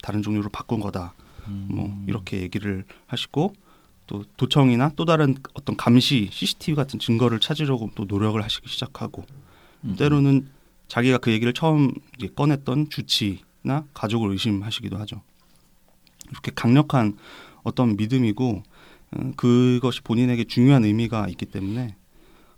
다른 0.02 0.22
종류로 0.22 0.48
바꾼 0.50 0.80
거다 0.80 1.14
음. 1.48 1.66
뭐 1.70 2.04
이렇게 2.06 2.40
얘기를 2.42 2.84
하시고 3.06 3.54
또 4.06 4.24
도청이나 4.36 4.92
또 4.96 5.04
다른 5.04 5.34
어떤 5.54 5.76
감시 5.76 6.28
CCTV 6.30 6.74
같은 6.74 6.98
증거를 6.98 7.40
찾으려고 7.40 7.90
또 7.94 8.04
노력을 8.04 8.40
하시기 8.40 8.68
시작하고 8.68 9.24
음. 9.84 9.96
때로는 9.96 10.48
자기가 10.88 11.18
그 11.18 11.32
얘기를 11.32 11.52
처음 11.52 11.92
꺼냈던 12.36 12.90
주치나 12.90 13.86
가족을 13.94 14.30
의심하시기도 14.30 14.98
하죠. 14.98 15.22
이렇게 16.30 16.52
강력한 16.54 17.16
어떤 17.62 17.96
믿음이고 17.96 18.62
어, 19.12 19.32
그것이 19.36 20.02
본인에게 20.02 20.44
중요한 20.44 20.84
의미가 20.84 21.28
있기 21.28 21.46
때문에 21.46 21.96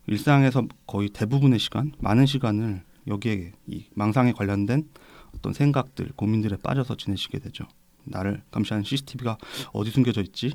일상에서 0.09 0.67
거의 0.87 1.09
대부분의 1.09 1.59
시간, 1.59 1.93
많은 1.99 2.27
시간을 2.27 2.83
여기에 3.07 3.53
이 3.67 3.85
망상에 3.95 4.33
관련된 4.33 4.89
어떤 5.37 5.53
생각들, 5.53 6.11
고민들에 6.17 6.57
빠져서 6.57 6.97
지내시게 6.97 7.39
되죠. 7.39 7.65
나를 8.05 8.43
감시하는 8.51 8.85
CCTV가 8.85 9.39
어디 9.73 9.91
숨겨져 9.91 10.23
있지? 10.23 10.53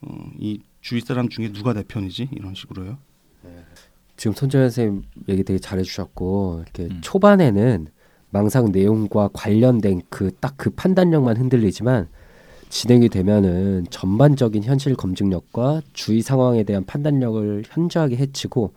어, 0.00 0.30
이 0.38 0.60
주위 0.80 1.00
사람 1.00 1.28
중에 1.28 1.52
누가 1.52 1.72
내 1.72 1.82
편이지? 1.82 2.28
이런 2.32 2.54
식으로요. 2.54 2.98
지금 4.16 4.34
손정현 4.34 4.70
선생님 4.70 5.02
얘기 5.28 5.44
되게 5.44 5.58
잘해주셨고 5.58 6.62
이렇게 6.64 6.94
음. 6.94 7.00
초반에는 7.02 7.88
망상 8.30 8.72
내용과 8.72 9.30
관련된 9.32 10.02
그딱그 10.10 10.70
판단력만 10.70 11.36
흔들리지만 11.36 12.08
진행이 12.68 13.08
되면은 13.08 13.86
전반적인 13.90 14.64
현실 14.64 14.96
검증력과 14.96 15.82
주위 15.92 16.22
상황에 16.22 16.64
대한 16.64 16.84
판단력을 16.84 17.64
현저하게 17.66 18.16
해치고 18.16 18.74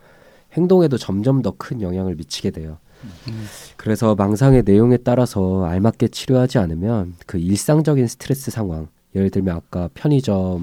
행동에도 0.52 0.96
점점 0.96 1.42
더 1.42 1.52
큰 1.56 1.80
영향을 1.82 2.14
미치게 2.16 2.50
돼요. 2.50 2.78
음. 3.28 3.46
그래서 3.76 4.14
망상의 4.14 4.62
내용에 4.64 4.98
따라서 4.98 5.64
알맞게 5.64 6.08
치료하지 6.08 6.58
않으면 6.58 7.14
그 7.26 7.38
일상적인 7.38 8.06
스트레스 8.06 8.50
상황, 8.50 8.88
예를 9.14 9.30
들면 9.30 9.56
아까 9.56 9.88
편의점 9.94 10.62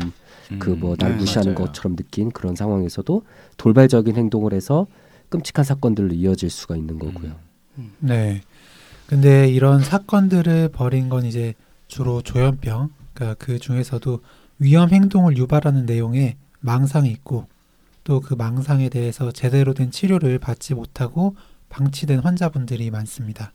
그뭐날 0.60 1.12
네, 1.12 1.18
무시하는 1.18 1.54
맞아요. 1.54 1.68
것처럼 1.68 1.96
느낀 1.96 2.32
그런 2.32 2.56
상황에서도 2.56 3.22
돌발적인 3.58 4.16
행동을 4.16 4.54
해서 4.54 4.88
끔찍한 5.30 5.66
사건들로 5.66 6.14
이어질 6.14 6.50
수가 6.50 6.78
있는 6.78 7.00
거고요. 7.00 7.34
네. 8.00 8.42
근데 9.08 9.48
이런 9.50 9.82
사건들을 9.82 10.70
벌인 10.70 11.10
건 11.10 11.26
이제 11.26 11.54
주로 11.88 12.22
조현병, 12.22 12.90
그러니까 13.14 13.36
그 13.44 13.60
중에서도 13.60 14.20
위험 14.60 14.90
행동을 14.90 15.38
유발하는 15.38 15.86
내용에 15.86 16.38
망상이 16.60 17.10
있고 17.10 17.48
또 18.04 18.22
그 18.22 18.36
망상에 18.36 18.88
대해서 18.88 19.32
제대로 19.32 19.74
된 19.74 19.92
치료를 19.92 20.40
받지 20.40 20.74
못하고 20.74 21.36
방치된 21.78 22.20
환자분들이 22.20 22.90
많습니다. 22.90 23.54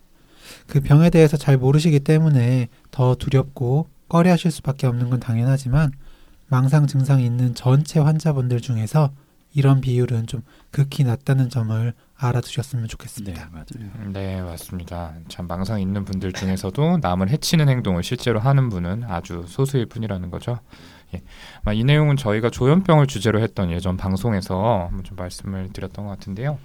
그 0.68 0.80
병에 0.80 1.10
대해서 1.10 1.36
잘 1.36 1.56
모르시기 1.56 2.00
때문에 2.00 2.68
더 2.90 3.14
두렵고 3.16 3.88
꺼려하실 4.08 4.50
수밖에 4.50 4.86
없는 4.86 5.10
건 5.10 5.18
당연하지만 5.18 5.90
망상 6.48 6.86
증상이 6.86 7.24
있는 7.24 7.54
전체 7.54 7.98
환자분들 7.98 8.60
중에서 8.60 9.10
이런 9.54 9.80
비율은 9.80 10.26
좀 10.26 10.42
극히 10.70 11.04
낮다는 11.04 11.50
점을 11.50 11.92
알아두셨으면 12.16 12.84
네, 12.84 12.88
좋겠습니다. 12.88 13.50
맞아요. 13.52 13.90
네, 14.12 14.40
맞습니다. 14.40 15.14
참 15.28 15.46
망상 15.46 15.80
있는 15.80 16.04
분들 16.04 16.32
중에서도 16.32 16.98
남을 17.02 17.28
해치는 17.28 17.68
행동을 17.68 18.02
실제로 18.02 18.38
하는 18.38 18.68
분은 18.68 19.04
아주 19.04 19.44
소수일 19.48 19.86
뿐이라는 19.86 20.30
거죠. 20.30 20.58
예. 21.14 21.22
이 21.74 21.84
내용은 21.84 22.16
저희가 22.16 22.50
조현병을 22.50 23.06
주제로 23.08 23.40
했던 23.40 23.70
예전 23.70 23.96
방송에서 23.96 24.90
좀 25.02 25.16
말씀을 25.16 25.70
드렸던 25.72 26.06
것 26.06 26.12
같은데요. 26.12 26.58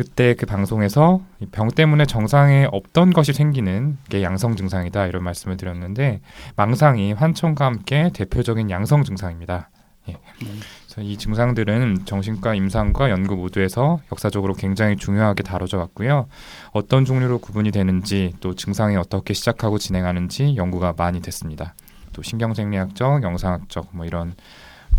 그때 0.00 0.32
그 0.32 0.46
방송에서 0.46 1.20
이병 1.40 1.72
때문에 1.72 2.06
정상에 2.06 2.66
없던 2.72 3.12
것이 3.12 3.34
생기는 3.34 3.98
게 4.08 4.22
양성 4.22 4.56
증상이다 4.56 5.04
이런 5.04 5.22
말씀을 5.22 5.58
드렸는데 5.58 6.22
망상이 6.56 7.12
환청과 7.12 7.66
함께 7.66 8.10
대표적인 8.14 8.70
양성 8.70 9.04
증상입니다. 9.04 9.68
예. 10.08 10.16
그래서 10.38 11.02
이 11.02 11.18
증상들은 11.18 12.06
정신과 12.06 12.54
임상과 12.54 13.10
연구 13.10 13.36
모두에서 13.36 14.00
역사적으로 14.10 14.54
굉장히 14.54 14.96
중요하게 14.96 15.42
다뤄져 15.42 15.76
왔고요. 15.76 16.28
어떤 16.72 17.04
종류로 17.04 17.36
구분이 17.36 17.70
되는지 17.70 18.32
또 18.40 18.54
증상이 18.54 18.96
어떻게 18.96 19.34
시작하고 19.34 19.76
진행하는지 19.76 20.56
연구가 20.56 20.94
많이 20.96 21.20
됐습니다. 21.20 21.74
또 22.14 22.22
신경생리학적, 22.22 23.22
영상학적 23.22 23.88
뭐 23.92 24.06
이런 24.06 24.32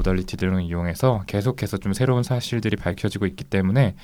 모달리티들을 0.02 0.62
이용해서 0.62 1.24
계속해서 1.28 1.78
좀 1.78 1.94
새로운 1.94 2.24
사실들이 2.24 2.76
밝혀지고 2.76 3.26
있기 3.28 3.44
때문에 3.46 3.96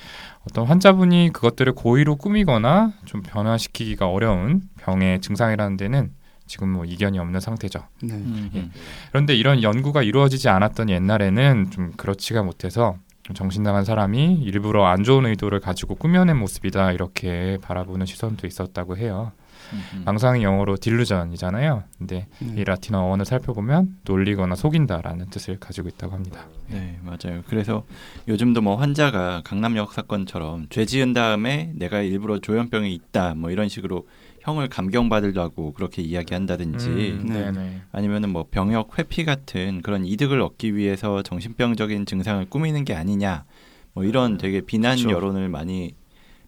어떤 0.48 0.66
환자분이 0.66 1.30
그것들을 1.32 1.74
고의로 1.74 2.16
꾸미거나 2.16 2.92
좀 3.04 3.22
변화시키기가 3.22 4.08
어려운 4.08 4.62
병의 4.78 5.20
증상이라는 5.20 5.76
데는 5.76 6.12
지금 6.46 6.70
뭐 6.70 6.84
이견이 6.84 7.18
없는 7.18 7.40
상태죠. 7.40 7.80
네. 8.02 8.14
음, 8.14 8.50
예. 8.54 8.58
음. 8.60 8.72
그런데 9.10 9.34
이런 9.34 9.62
연구가 9.62 10.02
이루어지지 10.02 10.48
않았던 10.48 10.88
옛날에는 10.88 11.70
좀 11.70 11.92
그렇지가 11.96 12.42
못해서 12.42 12.96
좀 13.22 13.34
정신 13.34 13.62
나간 13.62 13.84
사람이 13.84 14.40
일부러 14.42 14.86
안 14.86 15.04
좋은 15.04 15.26
의도를 15.26 15.60
가지고 15.60 15.94
꾸며낸 15.94 16.38
모습이다 16.38 16.92
이렇게 16.92 17.58
바라보는 17.60 18.06
시선도 18.06 18.46
있었다고 18.46 18.96
해요. 18.96 19.32
음, 19.72 19.82
음. 19.94 20.02
망상이 20.04 20.42
영어로 20.42 20.76
딜루전이잖아요. 20.76 21.84
근데 21.98 22.26
네. 22.40 22.54
이 22.60 22.64
라틴어 22.64 23.00
어원을 23.00 23.24
살펴보면 23.24 23.98
놀리거나 24.04 24.54
속인다라는 24.54 25.30
뜻을 25.30 25.58
가지고 25.58 25.88
있다고 25.88 26.14
합니다. 26.14 26.46
네, 26.68 26.98
맞아요. 27.02 27.42
그래서 27.48 27.84
요즘도 28.26 28.60
뭐 28.60 28.76
환자가 28.76 29.42
강남역 29.44 29.92
사건처럼 29.92 30.66
죄 30.70 30.84
지은 30.84 31.12
다음에 31.12 31.72
내가 31.74 32.00
일부러 32.00 32.38
조현병이 32.38 32.92
있다 32.94 33.34
뭐 33.34 33.50
이런 33.50 33.68
식으로 33.68 34.06
형을 34.40 34.68
감경받으려고 34.68 35.72
그렇게 35.72 36.02
이야기한다든지 36.02 36.88
음, 36.88 37.26
네. 37.26 37.50
네네. 37.50 37.82
아니면은 37.92 38.30
뭐 38.30 38.46
병역 38.50 38.98
회피 38.98 39.24
같은 39.24 39.82
그런 39.82 40.04
이득을 40.06 40.40
얻기 40.40 40.74
위해서 40.74 41.22
정신병적인 41.22 42.06
증상을 42.06 42.44
꾸미는 42.48 42.84
게 42.84 42.94
아니냐 42.94 43.44
뭐 43.92 44.04
이런 44.04 44.38
되게 44.38 44.60
비난 44.60 44.96
그쵸. 44.96 45.10
여론을 45.10 45.48
많이 45.48 45.94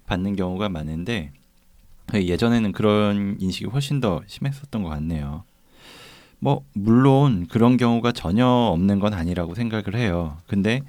받는 0.07 0.37
경우가 0.37 0.69
많은데 0.69 1.33
예전에는 2.15 2.73
그런 2.73 3.37
인식이 3.39 3.67
훨씬 3.67 4.01
더 4.01 4.23
심했었던 4.27 4.83
것 4.83 4.89
같네요. 4.89 5.45
뭐 6.39 6.65
물론 6.73 7.47
그런 7.49 7.77
경우가 7.77 8.13
전혀 8.13 8.47
없는 8.47 8.99
건 8.99 9.15
아니라고 9.15 9.55
생각을 9.55 9.95
해요. 9.95 10.39
근데 10.47 10.83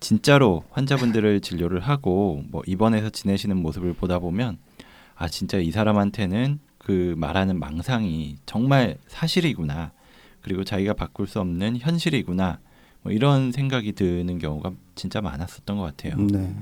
진짜로 0.00 0.64
환자분들을 0.70 1.40
진료를 1.40 1.80
하고 1.80 2.42
뭐 2.48 2.62
입원해서 2.66 3.10
지내시는 3.10 3.56
모습을 3.56 3.94
보다 3.94 4.18
보면 4.18 4.58
아 5.14 5.28
진짜 5.28 5.58
이 5.58 5.70
사람한테는 5.70 6.58
그 6.78 7.14
말하는 7.16 7.58
망상이 7.58 8.36
정말 8.46 8.98
사실이구나. 9.06 9.92
그리고 10.42 10.64
자기가 10.64 10.94
바꿀 10.94 11.26
수 11.26 11.40
없는 11.40 11.78
현실이구나 11.78 12.60
뭐 13.02 13.12
이런 13.12 13.52
생각이 13.52 13.92
드는 13.92 14.38
경우가 14.38 14.72
진짜 14.94 15.20
많았었던 15.20 15.76
것 15.76 15.82
같아요. 15.82 16.16
네. 16.16 16.54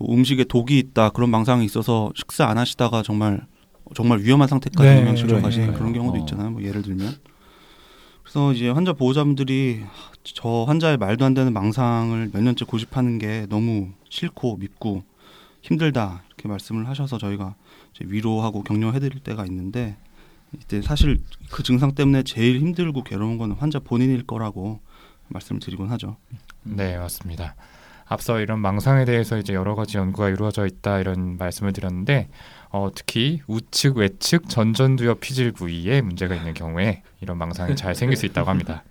뭐 0.00 0.14
음식에 0.14 0.44
독이 0.44 0.78
있다 0.78 1.10
그런 1.10 1.30
망상이 1.30 1.64
있어서 1.66 2.10
식사 2.16 2.46
안 2.46 2.56
하시다가 2.56 3.02
정말 3.02 3.46
정말 3.94 4.20
위험한 4.20 4.48
상태까지 4.48 4.88
네, 4.88 5.00
영양실조 5.00 5.42
가신 5.42 5.62
그러니까요. 5.62 5.78
그런 5.78 5.92
경우도 5.92 6.16
어. 6.16 6.20
있잖아요. 6.20 6.50
뭐 6.50 6.62
예를 6.62 6.80
들면 6.82 7.14
그래서 8.22 8.52
이제 8.52 8.70
환자 8.70 8.92
보호자분들이 8.94 9.82
저 10.22 10.64
환자의 10.66 10.96
말도 10.96 11.24
안 11.24 11.34
되는 11.34 11.52
망상을 11.52 12.30
몇 12.32 12.42
년째 12.42 12.64
고집하는 12.64 13.18
게 13.18 13.46
너무 13.50 13.90
싫고 14.08 14.56
밉고 14.56 15.02
힘들다 15.62 16.22
이렇게 16.28 16.48
말씀을 16.48 16.88
하셔서 16.88 17.18
저희가 17.18 17.54
이제 17.94 18.04
위로하고 18.06 18.62
격려해드릴 18.62 19.20
때가 19.20 19.44
있는데 19.46 19.96
이때 20.54 20.80
사실 20.80 21.20
그 21.50 21.62
증상 21.62 21.94
때문에 21.94 22.22
제일 22.22 22.60
힘들고 22.60 23.04
괴로운 23.04 23.36
거는 23.36 23.56
환자 23.56 23.78
본인일 23.78 24.26
거라고 24.26 24.80
말씀을 25.28 25.60
드리곤 25.60 25.90
하죠. 25.90 26.16
네, 26.62 26.96
맞습니다. 26.96 27.54
앞서 28.10 28.40
이런 28.40 28.58
망상에 28.58 29.04
대해서 29.04 29.38
이제 29.38 29.54
여러 29.54 29.76
가지 29.76 29.96
연구가 29.96 30.30
이루어져 30.30 30.66
있다 30.66 30.98
이런 30.98 31.38
말씀을 31.38 31.72
드렸는데 31.72 32.28
어, 32.72 32.90
특히 32.92 33.40
우측, 33.46 33.96
외측, 33.96 34.48
전전두엽 34.48 35.20
피질 35.20 35.52
부위에 35.52 36.00
문제가 36.00 36.34
있는 36.34 36.52
경우에 36.52 37.02
이런 37.20 37.38
망상이 37.38 37.76
잘 37.76 37.94
생길 37.94 38.16
수 38.16 38.26
있다고 38.26 38.50
합니다. 38.50 38.82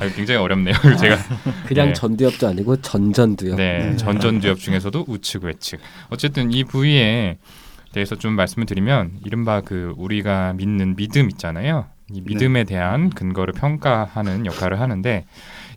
아, 0.00 0.08
굉장히 0.08 0.40
어렵네요. 0.40 0.74
제가 0.98 1.16
그냥 1.66 1.88
네. 1.88 1.92
전두엽도 1.92 2.48
아니고 2.48 2.80
전전두엽. 2.80 3.56
네, 3.56 3.90
네. 3.90 3.96
전전두엽 3.96 4.58
중에서도 4.58 5.04
우측, 5.06 5.44
외측. 5.44 5.80
어쨌든 6.10 6.52
이 6.52 6.64
부위에 6.64 7.38
대해서 7.92 8.16
좀 8.16 8.32
말씀을 8.32 8.66
드리면 8.66 9.20
이른바 9.24 9.60
그 9.60 9.94
우리가 9.96 10.54
믿는 10.54 10.96
믿음 10.96 11.30
있잖아요. 11.30 11.86
이 12.12 12.20
믿음에 12.22 12.64
대한 12.64 13.10
근거를 13.10 13.54
평가하는 13.54 14.46
역할을 14.46 14.80
하는데 14.80 15.24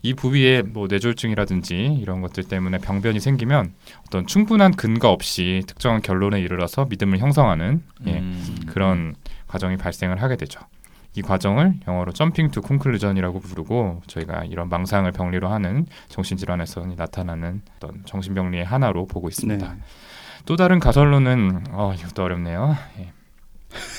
이 0.02 0.14
부위에 0.14 0.62
뭐 0.62 0.86
뇌졸중이라든지 0.88 1.98
이런 2.00 2.20
것들 2.20 2.44
때문에 2.44 2.78
병변이 2.78 3.20
생기면 3.20 3.72
어떤 4.06 4.26
충분한 4.26 4.74
근거 4.74 5.10
없이 5.10 5.62
특정한 5.66 6.02
결론에 6.02 6.40
이르러서 6.40 6.86
믿음을 6.86 7.18
형성하는 7.18 7.82
예, 8.06 8.18
음. 8.18 8.56
그런 8.66 9.14
과정이 9.46 9.76
발생을 9.76 10.22
하게 10.22 10.36
되죠. 10.36 10.60
이 11.14 11.22
과정을 11.22 11.74
영어로 11.88 12.12
jumping 12.12 12.50
to 12.50 12.60
conclusion이라고 12.62 13.40
부르고 13.40 14.02
저희가 14.06 14.44
이런 14.44 14.68
망상을 14.68 15.10
병리로 15.10 15.48
하는 15.48 15.86
정신질환에서 16.08 16.86
나타나는 16.96 17.62
어떤 17.76 18.02
정신병리의 18.04 18.64
하나로 18.64 19.06
보고 19.06 19.28
있습니다. 19.28 19.74
네. 19.74 19.80
또 20.46 20.56
다른 20.56 20.78
가설로는 20.78 21.64
어 21.72 21.92
이것도 21.98 22.22
어렵네요. 22.22 22.76
예. 22.98 23.12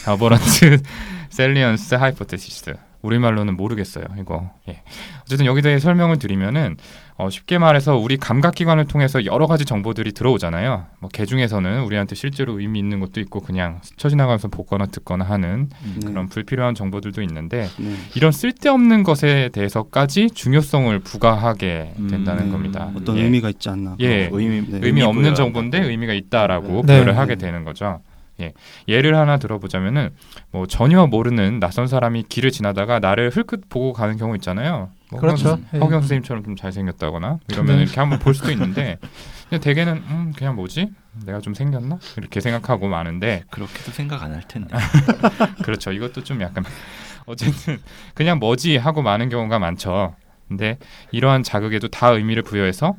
aberrant 0.09 0.81
salience 1.29 1.95
hypothesis 1.95 2.88
우리말로는 3.01 3.55
모르겠어요. 3.55 4.03
이거 4.19 4.51
예. 4.67 4.81
어쨌든 5.21 5.45
여기 5.45 5.61
대해 5.61 5.79
설명을 5.79 6.19
드리면은 6.19 6.75
어, 7.17 7.29
쉽게 7.29 7.57
말해서 7.57 7.97
우리 7.97 8.15
감각기관을 8.17 8.85
통해서 8.85 9.25
여러 9.25 9.45
가지 9.47 9.65
정보들이 9.65 10.13
들어오잖아요. 10.13 10.85
뭐 10.99 11.09
개 11.11 11.25
중에서는 11.25 11.83
우리한테 11.83 12.15
실제로 12.15 12.59
의미 12.59 12.79
있는 12.79 12.99
것도 13.01 13.19
있고 13.21 13.41
그냥 13.41 13.79
스쳐 13.83 14.07
지나가면서 14.09 14.47
보거나 14.47 14.85
듣거나 14.85 15.25
하는 15.25 15.69
음. 15.83 15.99
네. 16.01 16.07
그런 16.07 16.29
불필요한 16.29 16.75
정보들도 16.75 17.21
있는데 17.23 17.67
네. 17.77 17.95
이런 18.15 18.31
쓸데없는 18.31 19.03
것에 19.03 19.49
대해서까지 19.51 20.29
중요성을 20.31 20.97
부과하게 20.99 21.93
된다는 22.09 22.43
음, 22.47 22.51
겁니다. 22.51 22.91
어떤 22.95 23.17
예. 23.17 23.23
의미가 23.23 23.49
있지 23.49 23.69
않나. 23.69 23.95
예. 23.99 24.29
의미, 24.31 24.65
네. 24.69 24.79
의미 24.81 25.01
없는. 25.01 25.35
정보인데 25.35 25.81
의미가 25.83 26.13
있다라고 26.13 26.67
네. 26.85 26.93
부여를 26.95 27.13
네. 27.13 27.19
하게 27.19 27.35
되는 27.35 27.63
거죠. 27.63 28.01
예. 28.39 28.53
예를 28.87 29.15
하나 29.15 29.37
들어보자면은 29.37 30.09
뭐 30.51 30.65
전혀 30.65 31.05
모르는 31.07 31.59
낯선 31.59 31.87
사람이 31.87 32.23
길을 32.29 32.51
지나다가 32.51 32.99
나를 32.99 33.29
흘끗 33.31 33.67
보고 33.69 33.93
가는 33.93 34.15
경우 34.17 34.35
있잖아요. 34.35 34.89
뭐 35.11 35.19
그렇죠. 35.19 35.49
허경, 35.49 35.65
예. 35.73 35.77
허경 35.79 36.01
선생님처럼 36.01 36.43
좀 36.43 36.55
잘생겼다거나 36.55 37.39
이러면 37.49 37.77
네. 37.77 37.83
이렇게 37.83 37.99
한번 37.99 38.19
볼 38.19 38.33
수도 38.33 38.51
있는데 38.51 38.97
근데 39.49 39.59
대개는 39.63 39.97
음 40.09 40.33
그냥 40.37 40.55
뭐지? 40.55 40.91
내가 41.25 41.39
좀 41.41 41.53
생겼나? 41.53 41.97
이렇게 42.17 42.39
생각하고 42.39 42.87
마는데 42.87 43.43
그렇게도 43.49 43.91
생각 43.91 44.23
안 44.23 44.33
할 44.33 44.47
텐데. 44.47 44.75
그렇죠. 45.63 45.91
이것도 45.91 46.23
좀 46.23 46.41
약간 46.41 46.63
어쨌든 47.25 47.79
그냥 48.13 48.39
뭐지 48.39 48.77
하고 48.77 49.01
많은 49.01 49.29
경우가 49.29 49.59
많죠. 49.59 50.15
근데 50.47 50.77
이러한 51.11 51.43
자극에도 51.43 51.87
다 51.89 52.09
의미를 52.09 52.41
부여해서 52.43 52.95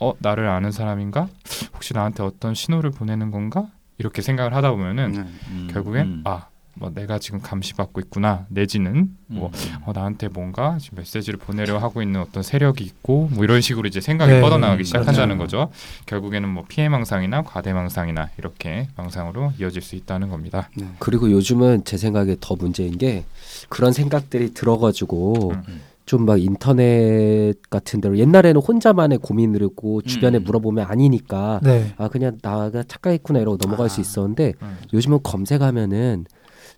어 0.00 0.12
나를 0.18 0.48
아는 0.48 0.70
사람인가? 0.70 1.28
혹시 1.74 1.92
나한테 1.94 2.22
어떤 2.22 2.54
신호를 2.54 2.90
보내는 2.90 3.30
건가? 3.30 3.66
이렇게 3.98 4.22
생각을 4.22 4.54
하다 4.54 4.70
보면은 4.72 5.12
네. 5.12 5.18
음, 5.50 5.68
결국엔 5.72 6.06
음. 6.06 6.22
아 6.24 6.46
뭐 6.78 6.90
내가 6.90 7.18
지금 7.18 7.40
감시받고 7.40 8.00
있구나 8.02 8.44
내지는 8.50 9.16
뭐 9.26 9.50
음. 9.54 9.76
어, 9.86 9.92
나한테 9.94 10.28
뭔가 10.28 10.76
지금 10.78 10.98
메시지를 10.98 11.38
보내려 11.38 11.78
하고 11.78 12.02
있는 12.02 12.20
어떤 12.20 12.42
세력이 12.42 12.84
있고 12.84 13.30
뭐 13.32 13.44
이런 13.44 13.62
식으로 13.62 13.88
이제 13.88 14.00
생각이 14.02 14.30
네, 14.30 14.40
뻗어나가기 14.42 14.82
음, 14.82 14.84
시작한다는 14.84 15.36
맞아요. 15.36 15.38
거죠. 15.38 15.70
결국에는 16.04 16.46
뭐 16.48 16.64
피해 16.68 16.90
망상이나 16.90 17.42
과대 17.42 17.72
망상이나 17.72 18.28
이렇게 18.36 18.88
망상으로 18.94 19.54
이어질 19.58 19.80
수 19.80 19.96
있다는 19.96 20.28
겁니다. 20.28 20.68
네. 20.76 20.86
그리고 20.98 21.30
요즘은 21.30 21.84
제 21.84 21.96
생각에 21.96 22.36
더 22.40 22.56
문제인 22.56 22.98
게 22.98 23.24
그런 23.70 23.94
생각들이 23.94 24.52
들어가지고 24.52 25.52
음. 25.66 25.80
좀 26.06 26.24
막 26.24 26.40
인터넷 26.40 27.54
같은 27.68 28.00
데로 28.00 28.16
옛날에는 28.16 28.60
혼자만의 28.60 29.18
고민을 29.18 29.62
했고 29.62 30.02
주변에 30.02 30.38
음. 30.38 30.44
물어보면 30.44 30.86
아니니까 30.88 31.60
네. 31.62 31.92
아 31.98 32.08
그냥 32.08 32.38
나가 32.42 32.82
착각했구나 32.82 33.40
이러고 33.40 33.58
넘어갈 33.58 33.88
수 33.88 34.00
아. 34.00 34.02
있었는데 34.02 34.54
음. 34.62 34.78
요즘은 34.92 35.20
검색하면은 35.22 36.24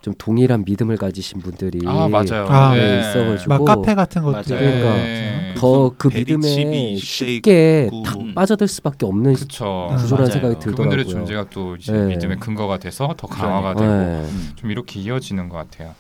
좀 0.00 0.14
동일한 0.16 0.64
믿음을 0.64 0.96
가지신 0.96 1.40
분들이 1.40 1.80
아 1.86 2.08
맞아요. 2.08 2.46
아, 2.48 2.74
네, 2.74 3.00
있어가지고 3.00 3.48
막 3.48 3.64
카페 3.64 3.94
같은 3.94 4.22
것도 4.22 4.32
맞아요. 4.32 4.44
그러니까 4.46 4.94
네. 4.94 5.54
더그 5.56 6.08
베리 6.08 6.36
믿음에 6.36 6.96
쉽게. 6.96 7.90
탁 8.04 8.20
음. 8.20 8.34
빠져들 8.34 8.68
수밖에 8.68 9.06
없는. 9.06 9.34
구조라는 9.34 9.96
맞아요. 10.10 10.26
생각이 10.26 10.54
그분들의 10.60 11.04
들더라고요. 11.04 11.04
존재가 11.04 11.46
또 11.50 11.74
이제 11.76 11.92
네. 11.92 12.06
믿음의 12.06 12.38
근거가 12.38 12.78
돼서 12.78 13.12
더 13.16 13.26
강화가 13.26 13.74
그러니까. 13.74 13.98
되고 14.12 14.22
네. 14.22 14.28
음. 14.30 14.50
좀 14.54 14.70
이렇게 14.70 15.00
이어지는 15.00 15.48
것 15.48 15.56
같아요. 15.56 15.94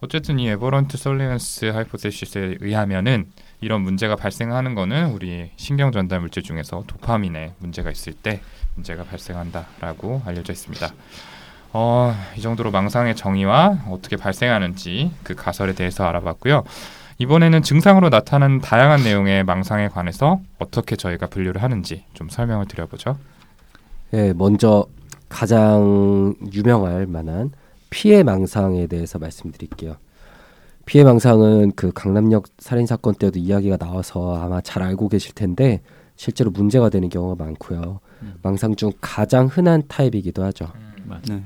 어쨌든 0.00 0.38
이 0.38 0.48
에버런트 0.48 0.96
설리언스 0.96 1.66
하이포테시스에 1.66 2.56
의하면은 2.60 3.26
이런 3.60 3.82
문제가 3.82 4.16
발생하는 4.16 4.74
거는 4.74 5.12
우리 5.12 5.50
신경 5.56 5.92
전달 5.92 6.20
물질 6.20 6.42
중에서 6.42 6.84
도파민에 6.86 7.54
문제가 7.58 7.90
있을 7.90 8.12
때 8.12 8.40
문제가 8.74 9.04
발생한다라고 9.04 10.22
알려져 10.26 10.52
있습니다. 10.52 10.88
어, 11.72 12.14
이 12.36 12.40
정도로 12.40 12.70
망상의 12.70 13.16
정의와 13.16 13.84
어떻게 13.88 14.16
발생하는지 14.16 15.12
그 15.22 15.34
가설에 15.34 15.74
대해서 15.74 16.04
알아봤고요. 16.04 16.64
이번에는 17.18 17.62
증상으로 17.62 18.08
나타나는 18.08 18.60
다양한 18.60 19.02
내용의 19.02 19.44
망상에 19.44 19.88
관해서 19.88 20.40
어떻게 20.58 20.96
저희가 20.96 21.26
분류를 21.26 21.62
하는지 21.62 22.04
좀 22.12 22.28
설명을 22.28 22.66
드려보죠. 22.66 23.16
예, 24.12 24.32
먼저 24.34 24.86
가장 25.28 26.34
유명할 26.52 27.06
만한 27.06 27.50
피해 27.94 28.24
망상에 28.24 28.88
대해서 28.88 29.20
말씀드릴게요. 29.20 29.94
피해 30.84 31.04
망상은 31.04 31.70
그 31.76 31.92
강남역 31.92 32.46
살인 32.58 32.86
사건 32.86 33.14
때도 33.14 33.38
이야기가 33.38 33.76
나와서 33.76 34.34
아마 34.34 34.60
잘 34.60 34.82
알고 34.82 35.08
계실 35.08 35.32
텐데 35.32 35.80
실제로 36.16 36.50
문제가 36.50 36.88
되는 36.88 37.08
경우가 37.08 37.42
많고요. 37.44 38.00
음. 38.22 38.34
망상 38.42 38.74
중 38.74 38.90
가장 39.00 39.46
흔한 39.46 39.84
타입이기도 39.86 40.42
하죠. 40.42 40.72
네. 41.28 41.44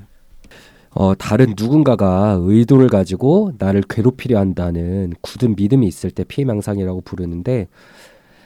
어, 0.89 1.13
다른 1.13 1.53
누군가가 1.55 2.39
의도를 2.41 2.87
가지고 2.89 3.51
나를 3.59 3.83
괴롭히려 3.87 4.39
한다는 4.39 5.13
굳은 5.21 5.55
믿음이 5.55 5.85
있을 5.85 6.09
때 6.09 6.23
피해 6.23 6.45
망상이라고 6.45 7.01
부르는데 7.01 7.67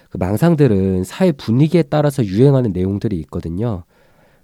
그 0.10 0.18
망상들은 0.18 1.06
사회 1.06 1.32
분위기에 1.32 1.84
따라서 1.84 2.26
유행하는 2.26 2.74
내용들이 2.74 3.16
있거든요. 3.22 3.86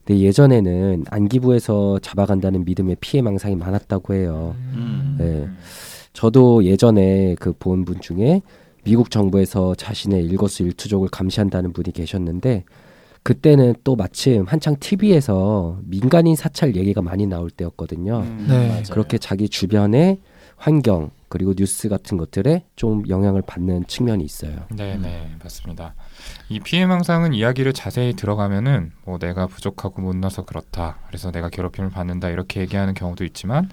근데 0.06 0.22
예전에는 0.22 1.06
안기부에서 1.10 2.00
잡아간다는 2.00 2.66
믿음의 2.66 2.98
피해 3.00 3.22
망상이 3.22 3.56
많았다고 3.56 4.14
해요. 4.14 4.56
음. 4.74 5.16
네. 5.20 5.48
저도 6.14 6.66
예전에 6.66 7.36
그 7.40 7.54
본 7.54 7.86
분 7.86 8.02
중에 8.02 8.42
미국 8.84 9.12
정부에서 9.12 9.76
자신의 9.76 10.26
일거수일투족을 10.26 11.10
감시한다는 11.10 11.74
분이 11.74 11.92
계셨는데 11.94 12.64
그때는 13.22 13.76
또 13.84 13.96
마침 13.96 14.46
한창 14.48 14.78
TV에서 14.80 15.80
민간인 15.84 16.36
사찰 16.36 16.76
얘기가 16.76 17.02
많이 17.02 17.28
나올 17.28 17.50
때였거든요. 17.52 18.20
음. 18.22 18.46
네. 18.50 18.68
맞아요. 18.70 18.84
그렇게 18.92 19.18
자기 19.18 19.48
주변의 19.50 20.20
환경 20.56 21.12
그리고 21.28 21.54
뉴스 21.54 21.90
같은 21.90 22.18
것들에 22.18 22.64
좀 22.76 23.04
영향을 23.08 23.44
받는 23.44 23.86
측면이 23.88 24.24
있어요. 24.24 24.66
네, 24.76 24.98
네, 24.98 25.30
맞습니다. 25.44 25.94
이 26.50 26.60
피해 26.60 26.86
망상은 26.86 27.34
이야기를 27.34 27.74
자세히 27.74 28.14
들어가면은 28.14 28.92
뭐 29.06 29.20
내가 29.20 29.48
부족하고 29.48 30.02
못나서 30.02 30.46
그렇다. 30.46 30.98
그래서 31.08 31.32
내가 31.32 31.50
괴롭힘을 31.50 31.90
받는다 31.90 32.30
이렇게 32.30 32.62
얘기하는 32.62 32.94
경우도 32.94 33.24
있지만 33.26 33.70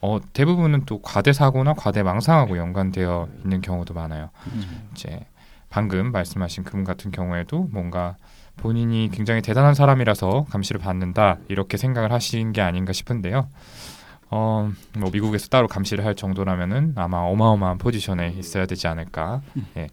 어, 0.00 0.18
대부분은 0.32 0.84
또 0.86 1.00
과대 1.00 1.32
사고나 1.32 1.74
과대 1.74 2.02
망상하고 2.02 2.56
연관되어 2.56 3.28
있는 3.44 3.60
경우도 3.60 3.94
많아요. 3.94 4.30
음. 4.52 4.88
이제 4.92 5.26
방금 5.70 6.12
말씀하신 6.12 6.64
그분 6.64 6.84
같은 6.84 7.10
경우에도 7.10 7.68
뭔가 7.70 8.16
본인이 8.56 9.10
굉장히 9.12 9.40
대단한 9.42 9.74
사람이라서 9.74 10.46
감시를 10.50 10.80
받는다 10.80 11.38
이렇게 11.48 11.76
생각을 11.76 12.12
하신 12.12 12.52
게 12.52 12.60
아닌가 12.60 12.92
싶은데요. 12.92 13.48
어, 14.30 14.70
뭐 14.98 15.10
미국에서 15.10 15.48
따로 15.48 15.68
감시를 15.68 16.04
할 16.04 16.14
정도라면은 16.14 16.94
아마 16.96 17.18
어마어마한 17.18 17.78
포지션에 17.78 18.34
있어야 18.38 18.66
되지 18.66 18.86
않을까. 18.86 19.40
예. 19.76 19.88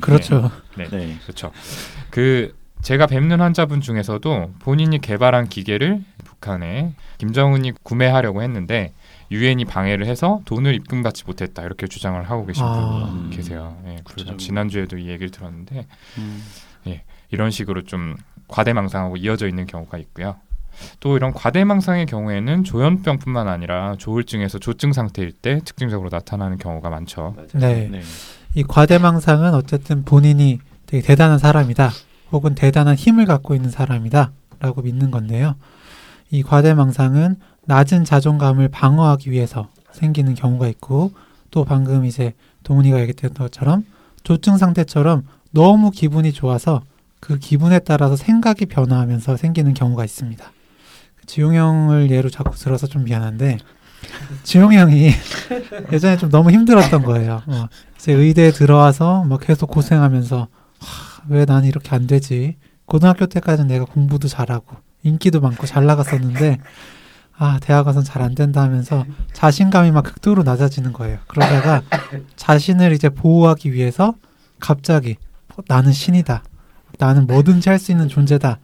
그렇죠. 0.00 0.50
네. 0.76 0.88
네. 0.88 1.18
그렇죠. 1.22 1.52
그 2.10 2.54
제가 2.82 3.06
뵙는 3.06 3.40
환자분 3.40 3.80
중에서도 3.80 4.52
본인이 4.58 5.00
개발한 5.00 5.48
기계를 5.48 6.02
북한에 6.24 6.94
김정은이 7.18 7.72
구매하려고 7.82 8.42
했는데 8.42 8.92
유엔이 9.30 9.64
방해를 9.64 10.06
해서 10.06 10.40
돈을 10.44 10.74
입금받지 10.74 11.24
못했다 11.24 11.62
이렇게 11.62 11.86
주장을 11.86 12.22
하고 12.22 12.44
계신 12.44 12.62
아. 12.62 12.72
분이 12.72 13.04
음. 13.04 13.30
계세요. 13.30 13.80
예, 13.86 13.96
그렇죠. 14.04 14.36
지난주에도 14.36 14.98
이 14.98 15.08
얘기를 15.08 15.30
들었는데 15.30 15.86
음. 16.18 16.42
이런 17.30 17.50
식으로 17.50 17.82
좀 17.82 18.16
과대망상하고 18.48 19.16
이어져 19.16 19.48
있는 19.48 19.66
경우가 19.66 19.98
있고요. 19.98 20.36
또 21.00 21.16
이런 21.16 21.32
과대망상의 21.32 22.06
경우에는 22.06 22.64
조현병뿐만 22.64 23.48
아니라 23.48 23.96
조울증에서 23.98 24.58
조증 24.58 24.92
상태일 24.92 25.32
때 25.32 25.60
특징적으로 25.64 26.08
나타나는 26.10 26.58
경우가 26.58 26.90
많죠. 26.90 27.34
네. 27.54 27.88
네. 27.90 28.02
이 28.54 28.62
과대망상은 28.62 29.52
어쨌든 29.54 30.04
본인이 30.04 30.60
되게 30.86 31.04
대단한 31.04 31.38
사람이다. 31.38 31.90
혹은 32.30 32.54
대단한 32.54 32.94
힘을 32.94 33.26
갖고 33.26 33.54
있는 33.54 33.70
사람이다. 33.70 34.30
라고 34.60 34.82
믿는 34.82 35.10
건데요. 35.10 35.56
이 36.30 36.42
과대망상은 36.42 37.36
낮은 37.66 38.04
자존감을 38.04 38.68
방어하기 38.68 39.30
위해서 39.30 39.68
생기는 39.92 40.34
경우가 40.34 40.68
있고 40.68 41.12
또 41.50 41.64
방금 41.64 42.04
이제 42.04 42.34
동훈이가 42.62 43.00
얘기했던 43.00 43.32
것처럼 43.34 43.84
조증 44.22 44.56
상태처럼 44.56 45.24
너무 45.50 45.90
기분이 45.90 46.32
좋아서 46.32 46.82
그 47.20 47.38
기분에 47.38 47.78
따라서 47.80 48.16
생각이 48.16 48.66
변화하면서 48.66 49.36
생기는 49.36 49.74
경우가 49.74 50.04
있습니다. 50.04 50.44
지용 51.26 51.54
형을 51.54 52.10
예로 52.10 52.30
자꾸 52.30 52.56
들어서 52.56 52.86
좀 52.86 53.04
미안한데 53.04 53.58
지용 54.42 54.72
형이 54.72 55.10
예전에 55.92 56.16
좀 56.16 56.30
너무 56.30 56.50
힘들었던 56.50 57.02
거예요. 57.02 57.42
어, 57.46 57.68
이제 57.96 58.12
의대에 58.12 58.50
들어와서 58.52 59.24
막 59.24 59.40
계속 59.40 59.68
고생하면서 59.70 60.48
왜 61.28 61.44
난 61.46 61.64
이렇게 61.64 61.94
안 61.94 62.06
되지? 62.06 62.56
고등학교 62.86 63.26
때까지는 63.26 63.68
내가 63.68 63.84
공부도 63.86 64.28
잘하고 64.28 64.76
인기도 65.02 65.40
많고 65.40 65.66
잘 65.66 65.86
나갔었는데 65.86 66.58
아 67.36 67.58
대학 67.60 67.86
와선 67.86 68.04
잘 68.04 68.22
안 68.22 68.34
된다 68.34 68.62
하면서 68.62 69.04
자신감이 69.32 69.90
막 69.90 70.02
극도로 70.02 70.42
낮아지는 70.42 70.92
거예요. 70.92 71.18
그러다가 71.26 71.82
자신을 72.36 72.92
이제 72.92 73.08
보호하기 73.08 73.72
위해서 73.72 74.14
갑자기 74.60 75.16
어, 75.56 75.62
나는 75.68 75.92
신이다. 75.92 76.42
나는 76.98 77.26
뭐든지 77.26 77.68
할 77.70 77.78
수 77.78 77.90
있는 77.90 78.08
존재다. 78.08 78.58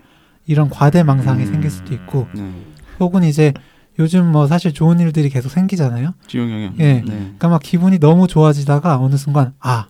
이런 0.46 0.68
과대망상이 0.68 1.44
음. 1.44 1.52
생길 1.52 1.70
수도 1.70 1.94
있고 1.94 2.26
네. 2.34 2.50
혹은 2.98 3.22
이제 3.24 3.52
요즘 4.00 4.32
뭐 4.32 4.46
사실 4.46 4.72
좋은 4.72 4.98
일들이 4.98 5.28
계속 5.28 5.50
생기잖아요. 5.50 6.14
지용 6.26 6.50
형이. 6.50 6.70
예. 6.78 6.94
네. 6.94 7.02
그러니까 7.04 7.48
막 7.48 7.62
기분이 7.62 7.98
너무 7.98 8.26
좋아지다가 8.26 8.98
어느 8.98 9.16
순간 9.16 9.52
아 9.60 9.86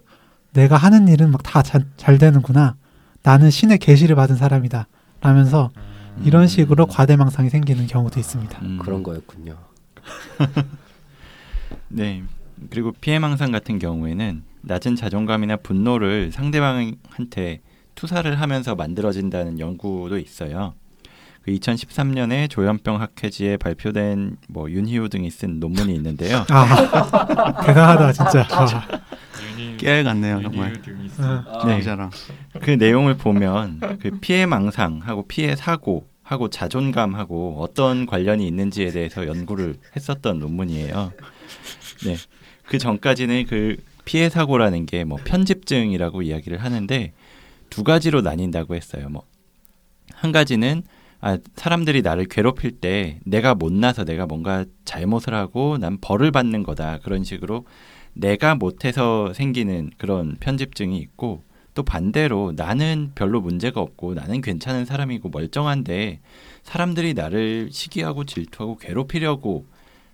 내가 0.53 0.77
하는 0.77 1.09
일은 1.09 1.31
막 1.31 1.43
다 1.45 1.63
잘 1.63 2.19
되는구나 2.19 2.75
나는 3.23 3.51
신의 3.51 3.79
계시를 3.79 4.17
받은 4.17 4.35
사람이다 4.37 4.89
라면서 5.21 5.71
이런 6.25 6.49
식으로 6.49 6.87
과대망상이 6.87 7.51
생기는 7.51 7.87
경우도 7.87 8.19
있습니다 8.19 8.59
음. 8.63 8.79
그런 8.83 9.03
거였군요. 9.03 9.57
네. 11.89 12.23
그리고 12.69 12.93
피해망상 13.01 13.53
같은 13.53 13.79
경우에는 13.79 14.43
낮은 14.63 14.97
자존감이나 14.97 15.57
분노를 15.57 16.33
상대방한테 16.33 17.61
투사를 17.95 18.41
하면서 18.41 18.75
만들어진다는 18.75 19.59
연구도 19.61 20.19
있어요. 20.19 20.75
그 21.43 21.53
2013년에 21.53 22.51
조현병 22.51 23.01
학회지에 23.01 23.57
발표된 23.57 24.37
뭐 24.49 24.71
윤희우 24.71 25.09
등이 25.09 25.31
쓴 25.31 25.59
논문이 25.59 25.95
있는데요. 25.95 26.45
아 26.51 27.63
대단하다 27.65 28.13
진짜 28.13 28.47
와. 28.51 28.87
깨알 29.79 30.05
같네요 30.05 30.43
정말. 30.43 30.75
어, 31.19 31.67
네. 31.67 31.81
그 32.61 32.71
내용을 32.73 33.17
보면 33.17 33.81
그 34.01 34.19
피해 34.21 34.45
망상하고 34.47 35.27
피해 35.27 35.57
사고 35.57 36.07
하고 36.23 36.49
자존감하고 36.49 37.57
어떤 37.61 38.07
관련이 38.07 38.47
있는지에 38.47 38.91
대해서 38.91 39.27
연구를 39.27 39.77
했었던 39.97 40.39
논문이에요. 40.39 41.13
네. 42.05 42.17
그 42.67 42.79
전까지는 42.79 43.47
그 43.47 43.77
피해 44.05 44.29
사고라는 44.29 44.87
게 44.87 45.05
뭐 45.05 45.19
편집증이라고 45.25 46.23
이야기를 46.23 46.63
하는데 46.63 47.13
두 47.71 47.83
가지로 47.83 48.21
나뉜다고 48.21 48.75
했어요. 48.75 49.09
뭐 49.09 49.31
한 50.21 50.33
가지는 50.33 50.83
아 51.21 51.39
사람들이 51.55 52.03
나를 52.03 52.25
괴롭힐 52.25 52.81
때 52.81 53.21
내가 53.25 53.55
못나서 53.55 54.05
내가 54.05 54.27
뭔가 54.27 54.65
잘못을 54.85 55.35
하고 55.35 55.77
난 55.79 55.99
벌을 56.01 56.31
받는 56.31 56.63
거다 56.63 57.01
그런 57.03 57.25
식으로 57.25 57.67
내가 58.15 58.55
못해서 58.55 59.33
생기는 59.35 59.91
그런 59.99 60.37
편집증이 60.41 60.99
있고 60.99 61.43
또 61.75 61.83
반대로 61.83 62.53
나는 62.57 63.13
별로 63.15 63.41
문제가 63.41 63.81
없고 63.81 64.15
나는 64.15 64.41
괜찮은 64.41 64.85
사람이고 64.85 65.29
멀쩡한데 65.29 66.21
사람들이 66.63 67.15
나를 67.15 67.69
시기하고 67.71 68.25
질투하고 68.25 68.77
괴롭히려고 68.79 69.67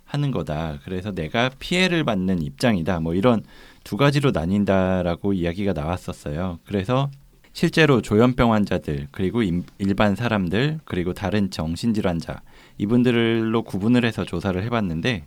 하는 0.05 0.31
거다. 0.31 0.79
그래서 0.85 1.13
내가 1.13 1.51
피해를 1.59 2.05
받는 2.05 2.43
입장이다. 2.43 3.01
뭐 3.01 3.15
이런 3.15 3.43
두 3.85 3.97
가지로 3.97 4.31
나뉜다라고 4.31 5.33
이야기가 5.33 5.73
나왔었어요. 5.73 6.61
그래서 6.65 7.11
실제로 7.57 8.03
조현병 8.03 8.53
환자들 8.53 9.09
그리고 9.11 9.43
임- 9.43 9.65
일반 9.79 10.15
사람들 10.15 10.81
그리고 10.85 11.15
다른 11.15 11.51
정신질환자 11.51 12.43
이분들로 12.77 13.63
구분을 13.63 14.05
해서 14.05 14.27
조사를 14.27 14.63
해봤는데 14.63 15.25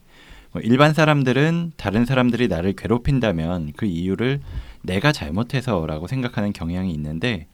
뭐 0.52 0.62
일반 0.62 0.94
사람들은 0.94 1.72
다른 1.76 2.06
사람들이 2.06 2.48
나를 2.48 2.74
괴롭힌다면 2.74 3.74
그 3.76 3.88
이유를 3.88 4.42
내가 4.84 5.12
잘못해서라고 5.12 6.06
생각하는 6.06 6.54
경향이 6.54 6.94
있는데 6.94 7.48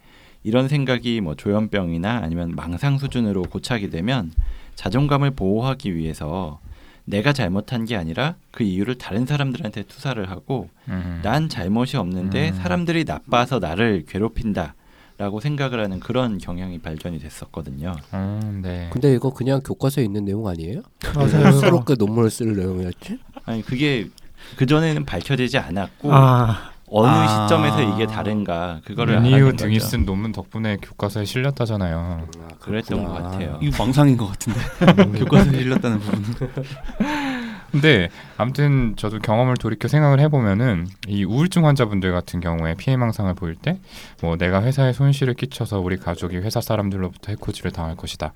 이런 0.43 0.67
생각이 0.67 1.21
뭐 1.21 1.35
조현병이나 1.35 2.19
아니면 2.21 2.51
망상 2.53 2.97
수준으로 2.97 3.43
고착이 3.43 3.89
되면 3.89 4.33
자존감을 4.75 5.31
보호하기 5.31 5.95
위해서 5.95 6.59
내가 7.05 7.33
잘못한 7.33 7.85
게 7.85 7.95
아니라 7.95 8.35
그 8.51 8.63
이유를 8.63 8.97
다른 8.97 9.25
사람들한테 9.25 9.83
투사를 9.83 10.29
하고 10.29 10.69
음. 10.87 11.21
난 11.23 11.49
잘못이 11.49 11.97
없는데 11.97 12.49
음. 12.49 12.55
사람들이 12.55 13.05
나빠서 13.05 13.59
나를 13.59 14.05
괴롭힌다 14.07 14.73
라고 15.17 15.39
생각을 15.39 15.79
하는 15.79 16.01
그런 16.01 16.39
경향이 16.39 16.79
발전이 16.79 17.19
됐었거든요. 17.19 17.95
음, 18.13 18.59
네. 18.61 18.89
근데 18.91 19.13
이거 19.13 19.29
그냥 19.33 19.61
교과서에 19.63 20.03
있는 20.03 20.25
내용 20.25 20.45
아니에요? 20.45 20.81
맞아요 21.15 21.53
서로 21.53 21.85
그 21.85 21.95
논문을 21.97 22.29
쓸 22.29 22.53
내용이었지? 22.53 23.19
아니 23.45 23.61
그게 23.61 24.09
그 24.57 24.65
전에는 24.65 25.05
밝혀지지 25.05 25.57
않았고 25.57 26.13
아 26.13 26.71
어느 26.87 27.07
아. 27.07 27.47
시점에서 27.47 27.81
이게 27.81 28.05
다른가 28.05 28.79
그거를 28.85 29.15
윤희우 29.15 29.53
등이 29.55 29.79
거죠. 29.79 29.87
쓴 29.87 30.05
논문 30.05 30.31
덕분에 30.31 30.77
교과서에 30.81 31.25
실렸다잖아요. 31.25 32.27
그랬던 32.59 33.03
것. 33.03 33.13
같아요. 33.13 33.57
이거 33.61 33.83
망상인 33.83 34.15
것 34.17 34.27
같은데 34.27 34.59
교과서에 35.19 35.59
실렸다는 35.59 35.99
부분은. 35.99 36.53
근데 37.81 38.09
아무튼 38.38 38.95
저도 38.95 39.19
경험을 39.19 39.55
돌이켜 39.57 39.88
생각을 39.88 40.19
해보면은 40.21 40.88
이 41.07 41.23
우울증 41.25 41.65
환자분들 41.65 42.11
같은 42.13 42.39
경우에 42.39 42.73
피해 42.75 42.95
망상을 42.97 43.33
보일 43.35 43.55
때 43.55 43.79
뭐 44.21 44.38
내가 44.38 44.63
회사에 44.63 44.93
손실을 44.93 45.33
끼쳐서 45.33 45.79
우리 45.79 45.97
가족이 45.97 46.38
회사 46.38 46.61
사람들로부터 46.61 47.31
해코지를 47.33 47.71
당할 47.71 47.95
것이다 47.95 48.33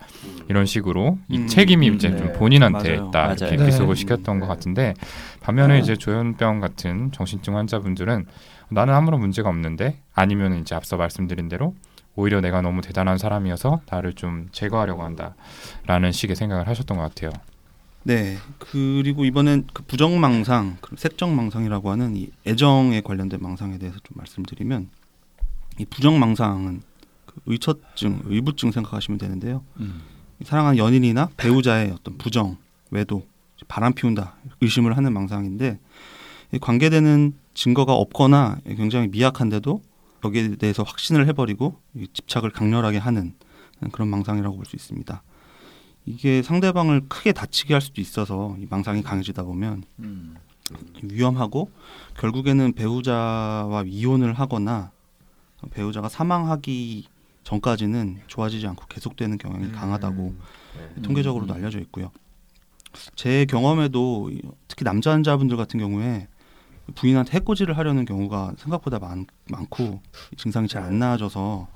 이런 0.50 0.66
식으로 0.66 1.18
이 1.30 1.38
음, 1.38 1.48
책임이 1.48 1.90
음, 1.90 1.96
이제 1.96 2.10
네. 2.10 2.18
좀 2.18 2.34
본인한테 2.34 2.98
맞아요. 2.98 3.08
있다 3.08 3.26
이렇게 3.34 3.56
맞아요. 3.56 3.66
비속을 3.66 3.96
네. 3.96 4.00
시켰던 4.02 4.40
것 4.40 4.48
같은데 4.48 4.94
반면에 5.42 5.80
이제 5.80 5.96
조현병 5.96 6.60
같은 6.60 7.12
정신증 7.12 7.56
환자분들은 7.56 8.26
나는 8.70 8.94
아무런 8.94 9.20
문제가 9.22 9.50
없는데 9.50 9.98
아니면 10.14 10.60
이제 10.60 10.76
앞서 10.76 10.98
말씀드린 10.98 11.48
대로 11.50 11.74
오히려 12.16 12.42
내가 12.42 12.62
너무 12.62 12.82
대단한 12.82 13.18
사람이어서 13.18 13.82
나를 13.90 14.14
좀 14.14 14.50
제거하려고 14.52 15.04
한다라는 15.04 16.12
식의 16.12 16.36
생각을 16.36 16.68
하셨던 16.68 16.98
것 16.98 17.04
같아요. 17.04 17.32
네. 18.04 18.38
그리고 18.58 19.26
이번엔 19.26 19.68
그 19.74 19.84
부정망상, 19.84 20.78
그 20.82 20.96
색정망상이라고 20.98 21.92
하는 21.92 22.16
이 22.16 22.30
애정에 22.48 23.02
관련된 23.02 23.40
망상에 23.42 23.78
대해서 23.78 23.98
좀 24.00 24.16
말씀드리면 24.16 24.90
이 25.80 25.86
부정망상은 25.86 26.82
그 27.26 27.36
의처증, 27.46 28.22
의부증 28.26 28.72
생각하시면 28.72 29.18
되는데요. 29.18 29.64
음. 29.80 30.02
사랑하는 30.44 30.78
연인이나 30.78 31.30
배우자의 31.38 31.92
어떤 31.92 32.18
부정, 32.18 32.58
외도, 32.92 33.26
바람 33.68 33.94
피운다, 33.94 34.36
의심을 34.62 34.96
하는 34.96 35.14
망상인데 35.14 35.80
이 36.54 36.60
관계되는 36.60 37.34
증거가 37.54 37.94
없거나 37.94 38.58
굉장히 38.66 39.10
미약한데도 39.10 39.82
여기에 40.24 40.56
대해서 40.56 40.84
확신을 40.84 41.28
해버리고 41.28 41.76
이 41.94 42.08
집착을 42.14 42.50
강렬하게 42.52 42.98
하는 42.98 43.34
그런 43.92 44.08
망상이라고 44.08 44.56
볼 44.56 44.66
수 44.66 44.76
있습니다. 44.76 45.22
이게 46.10 46.42
상대방을 46.42 47.08
크게 47.08 47.34
다치게 47.34 47.74
할 47.76 47.82
수도 47.82 48.02
있어서 48.02 48.56
이 48.60 48.66
망상이 48.68 49.04
강해지다 49.04 49.44
보면 49.44 49.84
음. 50.00 50.36
위험하고 51.04 51.70
결국에는 52.18 52.74
배우자와 52.74 53.84
이혼을 53.86 54.34
하거나 54.34 54.92
배우자가 55.70 56.10
사망하기 56.10 57.08
전까지는 57.44 58.22
좋아지지 58.26 58.66
않고 58.68 58.86
계속되는 58.88 59.38
경향이 59.38 59.72
강하다고 59.72 60.24
음. 60.24 61.02
통계적으로도 61.04 61.54
알려져 61.54 61.80
있고요. 61.82 62.12
제 63.16 63.46
경험에도 63.46 64.32
이- 64.32 64.42
특히 64.68 64.84
남자 64.84 65.12
환자분들 65.12 65.58
같은 65.58 65.80
경우에 65.80 66.28
부인한테 66.96 67.34
해코지를 67.34 67.78
하려는 67.78 68.06
경우가 68.06 68.54
생각보다 68.58 68.98
많, 68.98 69.28
많고 69.52 70.02
이 70.34 70.36
증상이 70.38 70.68
잘 70.68 70.82
안 70.84 70.98
나아져서 70.98 71.68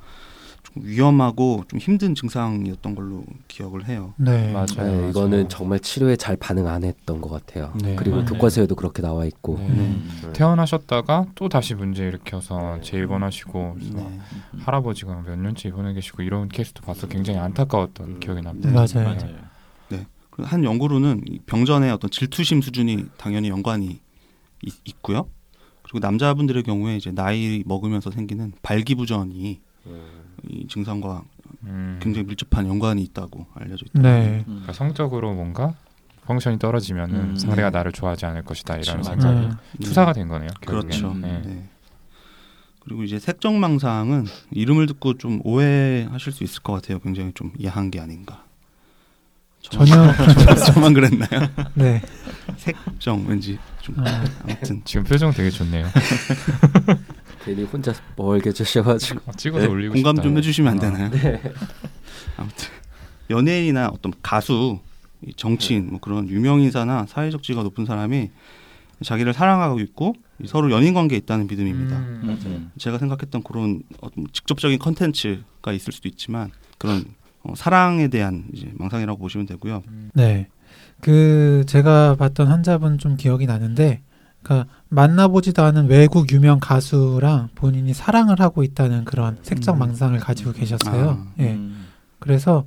좀 0.64 0.84
위험하고 0.86 1.64
좀 1.68 1.80
힘든 1.80 2.16
증상이었던 2.16 2.96
걸로 2.96 3.24
기억을 3.48 3.88
해요. 3.88 4.14
네. 4.18 4.52
맞아요. 4.52 4.66
네, 4.66 4.84
맞아요. 4.84 5.10
이거는 5.10 5.50
정말 5.50 5.80
치료에 5.80 6.16
잘 6.16 6.36
반응 6.36 6.68
안 6.68 6.84
했던 6.84 7.22
것 7.22 7.30
같아요. 7.30 7.74
네. 7.82 7.96
그리고 7.96 8.18
맞아요. 8.18 8.30
교과서에도 8.30 8.76
그렇게 8.76 9.02
나와 9.02 9.26
있고. 9.26 9.58
네. 9.60 9.68
음. 9.68 10.32
태어나셨다가 10.34 11.28
또 11.36 11.50
다시 11.50 11.76
문제 11.76 12.08
일으켜서 12.08 12.80
재입원하시고 12.82 13.78
네. 13.94 14.20
할아버지가 14.60 15.22
몇 15.22 15.38
년째 15.38 15.70
입원해 15.70 15.94
계시고 15.94 16.24
이런 16.24 16.50
케이스도 16.50 16.82
봐서 16.82 17.08
굉장히 17.08 17.40
안타까웠던 17.40 18.08
음. 18.08 18.20
기억이 18.20 18.42
납니다. 18.42 18.70
네, 18.70 18.74
맞아요. 18.74 19.16
맞아요. 19.16 19.54
그한 20.34 20.64
연구로는 20.64 21.22
이 21.30 21.40
병전의 21.46 21.92
어떤 21.92 22.10
질투심 22.10 22.62
수준이 22.62 23.06
당연히 23.18 23.50
연관이 23.50 24.00
있, 24.64 24.74
있고요. 24.86 25.30
그리고 25.84 26.00
남자분들의 26.00 26.64
경우에 26.64 26.98
이제 26.98 27.12
나이 27.12 27.62
먹으면서 27.68 28.10
생기는 28.10 28.52
발기부전이 28.64 29.62
이 30.50 30.68
증상과 30.68 31.24
음, 31.64 32.00
굉장히 32.02 32.28
밀접한 32.28 32.68
연관이 32.68 33.02
있다고 33.04 33.46
알려져 33.56 33.86
있다. 33.88 34.02
네. 34.02 34.40
음. 34.40 34.44
그러니까 34.46 34.74
성적으로 34.74 35.34
뭔가 35.34 35.74
펑션이 36.26 36.60
떨어지면은 36.60 37.16
음. 37.32 37.36
상대가 37.38 37.70
네. 37.70 37.78
나를 37.78 37.92
좋아하지 37.92 38.26
않을 38.26 38.44
것이다 38.44 38.76
이런 38.78 39.02
그렇죠. 39.02 39.10
생각이 39.22 39.46
음. 39.48 39.52
네. 39.78 39.86
투사가 39.86 40.14
된 40.14 40.28
거네요. 40.28 40.50
결국엔. 40.62 40.90
그렇죠. 40.90 41.14
네. 41.16 41.42
네. 41.46 41.70
그리고 42.82 43.04
이제 43.04 43.18
색정망상은 43.20 44.26
이름을 44.52 44.88
듣고 44.88 45.18
좀 45.18 45.40
오해하실 45.46 46.34
수 46.34 46.44
있을 46.44 46.62
것 46.64 46.74
같아요. 46.74 47.00
굉장히 47.00 47.32
좀 47.34 47.52
이해한 47.58 47.92
게 47.92 48.00
아닌가. 48.02 48.44
저만- 49.62 49.86
전혀 49.88 50.14
저만 50.74 50.94
그랬나요? 50.94 51.48
네. 51.76 52.02
색정 52.58 53.26
왠지 53.26 53.58
좀 53.82 53.96
아, 54.06 54.24
아무튼 54.44 54.82
지금 54.84 55.06
표정 55.06 55.32
되게 55.32 55.50
좋네요. 55.50 55.88
괜히 57.44 57.64
혼자 57.64 57.94
멀게 58.16 58.52
주셔가지고. 58.52 59.22
어, 59.26 59.32
찍어서 59.36 59.66
네, 59.66 59.72
올리고 59.72 59.94
공감 59.94 60.16
싶다. 60.16 60.24
좀 60.24 60.38
해주시면 60.38 60.72
안 60.72 60.78
어. 60.78 60.82
되나요? 60.82 61.12
아무튼 62.38 62.68
연예인이나 63.30 63.90
어떤 63.90 64.14
가수, 64.22 64.80
이 65.26 65.34
정치인, 65.36 65.90
뭐 65.90 66.00
그런 66.00 66.30
유명 66.30 66.62
인사나 66.62 67.06
사회적 67.08 67.44
지위가 67.44 67.64
높은 67.64 67.86
사람이 67.86 68.30
자기를 69.04 69.34
사랑하고 69.34 69.80
있고 69.82 70.16
서로 70.46 70.72
연인 70.72 70.94
관계에 70.94 71.18
있다는 71.18 71.48
믿음입니다. 71.48 71.98
음, 71.98 72.22
음. 72.24 72.28
맞아요. 72.28 72.62
제가 72.78 72.98
생각했던 72.98 73.44
그런 73.44 73.82
어떤 74.02 74.26
직접적인 74.32 74.80
컨텐츠가 74.80 75.72
있을 75.74 75.94
수도 75.94 76.08
있지만 76.08 76.52
그런 76.78 77.06
어, 77.44 77.54
사랑에 77.56 78.08
대한 78.08 78.46
이제 78.54 78.70
망상이라고 78.76 79.20
보시면 79.20 79.46
되고요. 79.48 79.84
네. 80.14 80.48
그 81.02 81.64
제가 81.68 82.16
봤던 82.16 82.48
환자분 82.48 82.98
좀 82.98 83.18
기억이 83.18 83.46
나는데 83.46 84.02
그러니까 84.44 84.70
만나보지도 84.90 85.64
않은 85.64 85.88
외국 85.88 86.32
유명 86.32 86.60
가수랑 86.60 87.50
본인이 87.56 87.94
사랑을 87.94 88.40
하고 88.40 88.64
있다는 88.64 89.06
그런 89.06 89.38
색적 89.42 89.78
음. 89.78 89.80
망상을 89.80 90.20
가지고 90.20 90.52
계셨어요. 90.52 91.10
아. 91.10 91.26
예. 91.40 91.54
음. 91.54 91.88
그래서 92.20 92.66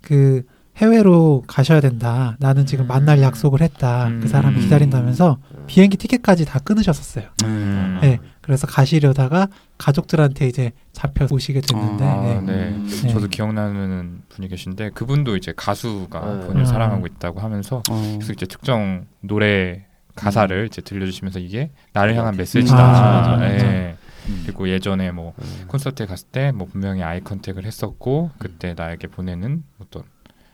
그 0.00 0.42
해외로 0.76 1.44
가셔야 1.46 1.80
된다. 1.80 2.36
나는 2.38 2.64
지금 2.64 2.86
만날 2.86 3.20
약속을 3.20 3.60
했다. 3.60 4.06
음. 4.06 4.20
그 4.22 4.28
사람이 4.28 4.56
음. 4.56 4.60
기다린다면서 4.62 5.38
비행기 5.66 5.98
티켓까지 5.98 6.46
다 6.46 6.58
끊으셨었어요. 6.60 7.26
음. 7.44 7.98
네. 8.00 8.18
그래서 8.40 8.66
가시려다가 8.66 9.48
가족들한테 9.76 10.48
이제 10.48 10.72
잡혀 10.92 11.26
오시게 11.30 11.60
됐는데 11.60 12.04
아, 12.04 12.20
네. 12.22 12.40
네. 12.40 12.68
음. 12.70 12.88
네. 12.88 13.08
저도 13.08 13.28
기억나는 13.28 14.22
분이 14.30 14.48
계신데 14.48 14.90
그분도 14.90 15.36
이제 15.36 15.52
가수가 15.54 16.20
네. 16.20 16.40
본인을 16.46 16.62
음. 16.62 16.64
사랑하고 16.64 17.06
있다고 17.06 17.40
하면서 17.40 17.82
어, 17.90 18.14
그래서 18.14 18.32
이제 18.32 18.46
특정 18.46 19.04
노래 19.20 19.84
가사를 20.20 20.66
이제 20.66 20.82
들려주시면서 20.82 21.38
이게 21.38 21.70
나를 21.92 22.14
향한 22.16 22.34
아, 22.34 22.36
메시지다. 22.36 22.76
맞아, 22.76 23.30
맞아. 23.36 23.44
예. 23.54 23.96
음. 24.28 24.42
그리고 24.44 24.68
예전에 24.68 25.10
뭐 25.12 25.32
음. 25.40 25.64
콘서트에 25.66 26.06
갔을 26.06 26.28
때 26.28 26.52
뭐 26.52 26.66
분명히 26.70 27.02
eye 27.02 27.20
contact을 27.20 27.64
했었고 27.64 28.30
그때 28.38 28.74
나에게 28.76 29.06
보내는 29.08 29.64
어떤 29.80 30.02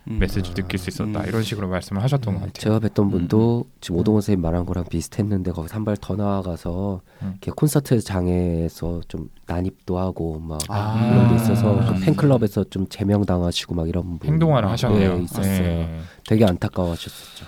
음. 0.09 0.19
메시지 0.21 0.51
를 0.51 0.55
느낄 0.55 0.79
수 0.79 0.89
있었다 0.89 1.21
음. 1.21 1.27
이런 1.27 1.43
식으로 1.43 1.67
말씀을 1.69 2.01
하셨던 2.01 2.35
것 2.35 2.41
같아요. 2.41 2.53
제가 2.53 2.79
뵀던 2.79 3.11
분도 3.11 3.65
음. 3.67 3.73
지금 3.81 3.99
오동원 3.99 4.21
선생님 4.23 4.41
말한 4.41 4.65
거랑 4.65 4.85
비슷했는데 4.89 5.51
거기서 5.51 5.75
한 5.75 5.85
발 5.85 5.97
더 6.01 6.15
나아가서 6.15 7.01
음. 7.23 7.31
이렇게 7.33 7.51
콘서트 7.51 8.01
장에서 8.01 9.01
좀 9.09 9.29
난입도 9.49 9.99
하고 9.99 10.39
막 10.39 10.61
아. 10.69 11.09
그런 11.11 11.29
게 11.31 11.35
있어서 11.35 11.75
음. 11.75 11.87
그 11.87 12.01
팬클럽에서 12.05 12.65
좀 12.71 12.87
제명당하시고 12.89 13.75
막 13.75 13.89
이런 13.89 14.19
분 14.21 14.31
행동화를 14.31 14.71
하셨네요. 14.71 15.17
네, 15.19 15.25
있었어요. 15.25 15.65
예. 15.65 16.01
되게 16.29 16.45
안타까워하셨었죠. 16.45 17.47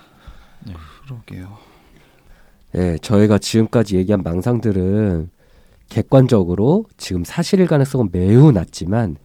그러게요. 1.06 1.67
예, 2.76 2.98
저희가 3.00 3.38
지금까지 3.38 3.96
얘기한 3.96 4.22
망상들은 4.22 5.30
객관적으로 5.88 6.84
지금 6.96 7.24
사실일 7.24 7.66
가능성은 7.66 8.10
매우 8.12 8.52
낮지만 8.52 9.16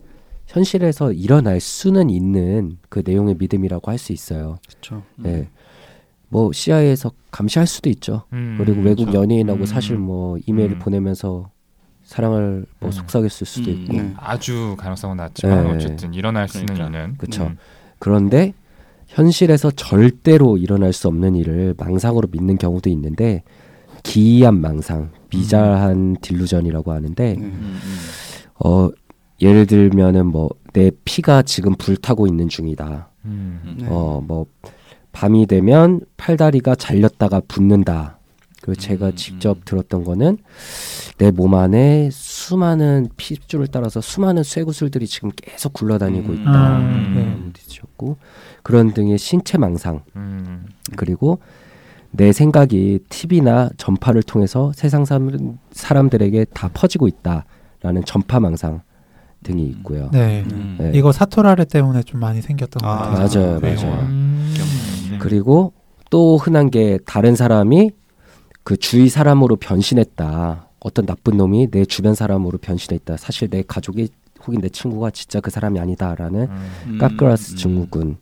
현실에서 0.48 1.12
일어날 1.12 1.60
수는 1.60 2.10
있는 2.10 2.78
그 2.90 3.02
내용의 3.06 3.36
믿음이라고 3.38 3.90
할 3.92 3.98
수 3.98 4.14
있어요. 4.14 4.60
그렇죠. 4.68 5.04
예. 5.26 5.50
뭐 6.30 6.52
CIA에서 6.52 7.12
감시할 7.32 7.68
수도 7.68 7.90
있죠. 7.90 8.24
음, 8.34 8.56
그리고 8.58 8.82
외국 8.82 9.06
그렇죠. 9.06 9.20
연예인하고 9.22 9.62
음. 9.62 9.66
사실 9.66 9.98
뭐 9.98 10.38
이메일을 10.46 10.78
음. 10.78 10.80
보내면서 10.80 11.50
사랑을 12.04 12.66
뭐 12.80 12.90
음. 12.90 12.92
속삭였을 12.92 13.46
수도 13.46 13.70
음. 13.72 13.76
있고 13.76 13.94
네. 13.94 14.14
아주 14.18 14.76
가능성은 14.78 15.18
낮지만 15.18 15.64
네. 15.64 15.76
어쨌든 15.76 16.14
일어날 16.14 16.48
수는 16.48 16.66
그러니까. 16.74 16.86
있는. 16.86 17.18
그쵸. 17.18 17.44
음. 17.44 17.58
그런데 18.00 18.54
현실에서 19.14 19.72
절대로 19.72 20.58
일어날 20.58 20.94
수 20.94 21.08
없는 21.08 21.36
일을 21.36 21.76
망상으로 21.78 22.28
믿는 22.32 22.58
경우도 22.58 22.90
있는데 22.90 23.44
기이한 24.04 24.60
망상, 24.60 25.12
비자한 25.30 26.18
딜루전이라고 26.22 26.92
하는데 26.92 27.34
네. 27.34 27.40
음, 27.40 27.44
음. 27.44 27.80
어 28.64 28.90
예를 29.42 29.66
들면은 29.66 30.28
뭐 30.28 30.50
내 30.74 30.92
피가 31.06 31.44
지금 31.44 31.76
불타고 31.76 32.28
있는 32.28 32.50
중이다. 32.50 33.10
음. 33.26 33.78
네. 33.80 33.88
어뭐 33.88 34.48
밤이 35.12 35.46
되면 35.46 36.02
팔다리가 36.18 36.76
잘렸다가 36.76 37.42
붓는다. 37.48 38.18
그리고 38.64 38.80
제가 38.80 39.08
음, 39.08 39.16
직접 39.18 39.58
음. 39.58 39.62
들었던 39.66 40.06
거는 40.06 40.38
내 41.18 41.32
몸 41.32 41.54
안에 41.54 42.10
수많은 42.14 43.10
핏줄을 43.18 43.68
따라서 43.68 44.00
수많은 44.00 44.44
쇠구슬들이 44.44 45.06
지금 45.06 45.32
계속 45.36 45.74
굴러다니고 45.74 46.30
음. 46.32 46.42
있다. 46.42 46.78
음, 46.80 47.14
네. 47.14 47.22
음, 47.24 47.52
들으셨고 47.54 48.18
그런 48.64 48.94
등의 48.94 49.18
신체 49.18 49.58
망상 49.58 50.04
음. 50.16 50.66
그리고 50.96 51.40
내 52.12 52.32
생각이 52.32 53.00
TV나 53.10 53.70
전파를 53.76 54.24
통해서 54.24 54.72
세상 54.76 55.04
사람, 55.04 55.58
사람들에게 55.72 56.46
다 56.54 56.70
퍼지고 56.74 57.10
있다라는 57.10 58.06
전파 58.06 58.40
망상 58.40 58.82
등이 59.44 59.62
있고요. 59.68 60.10
네. 60.14 60.46
음. 60.54 60.78
네. 60.80 60.92
이거 60.94 61.12
사토라레 61.12 61.66
때문에 61.66 62.04
좀 62.04 62.22
많이 62.22 62.42
생겼던 62.42 62.82
것 62.82 62.88
아, 62.88 63.10
같아요. 63.10 63.42
맞아요, 63.52 63.60
네. 63.60 63.76
맞아요. 63.76 64.00
음. 64.04 64.54
기억나는데. 64.56 65.18
그리고 65.20 65.74
또 66.10 66.38
흔한 66.38 66.70
게 66.70 66.98
다른 67.06 67.36
사람이 67.36 67.92
그 68.64 68.78
주위 68.78 69.10
사람으로 69.10 69.58
변신했다. 69.58 70.70
어떤 70.80 71.06
나쁜 71.06 71.38
놈이 71.38 71.72
내 71.72 71.86
주변 71.86 72.16
사람으로 72.16 72.58
변신했다. 72.58 73.18
사실 73.18 73.50
내 73.50 73.64
가족이 73.66 74.10
혹은 74.46 74.60
내 74.60 74.70
친구가 74.70 75.12
진짜 75.12 75.40
그 75.40 75.50
사람이 75.50 75.80
아니다라는 75.80 76.42
음. 76.42 76.70
음, 76.88 76.98
까끄라스 76.98 77.54
음. 77.54 77.58
증후군도 77.58 78.18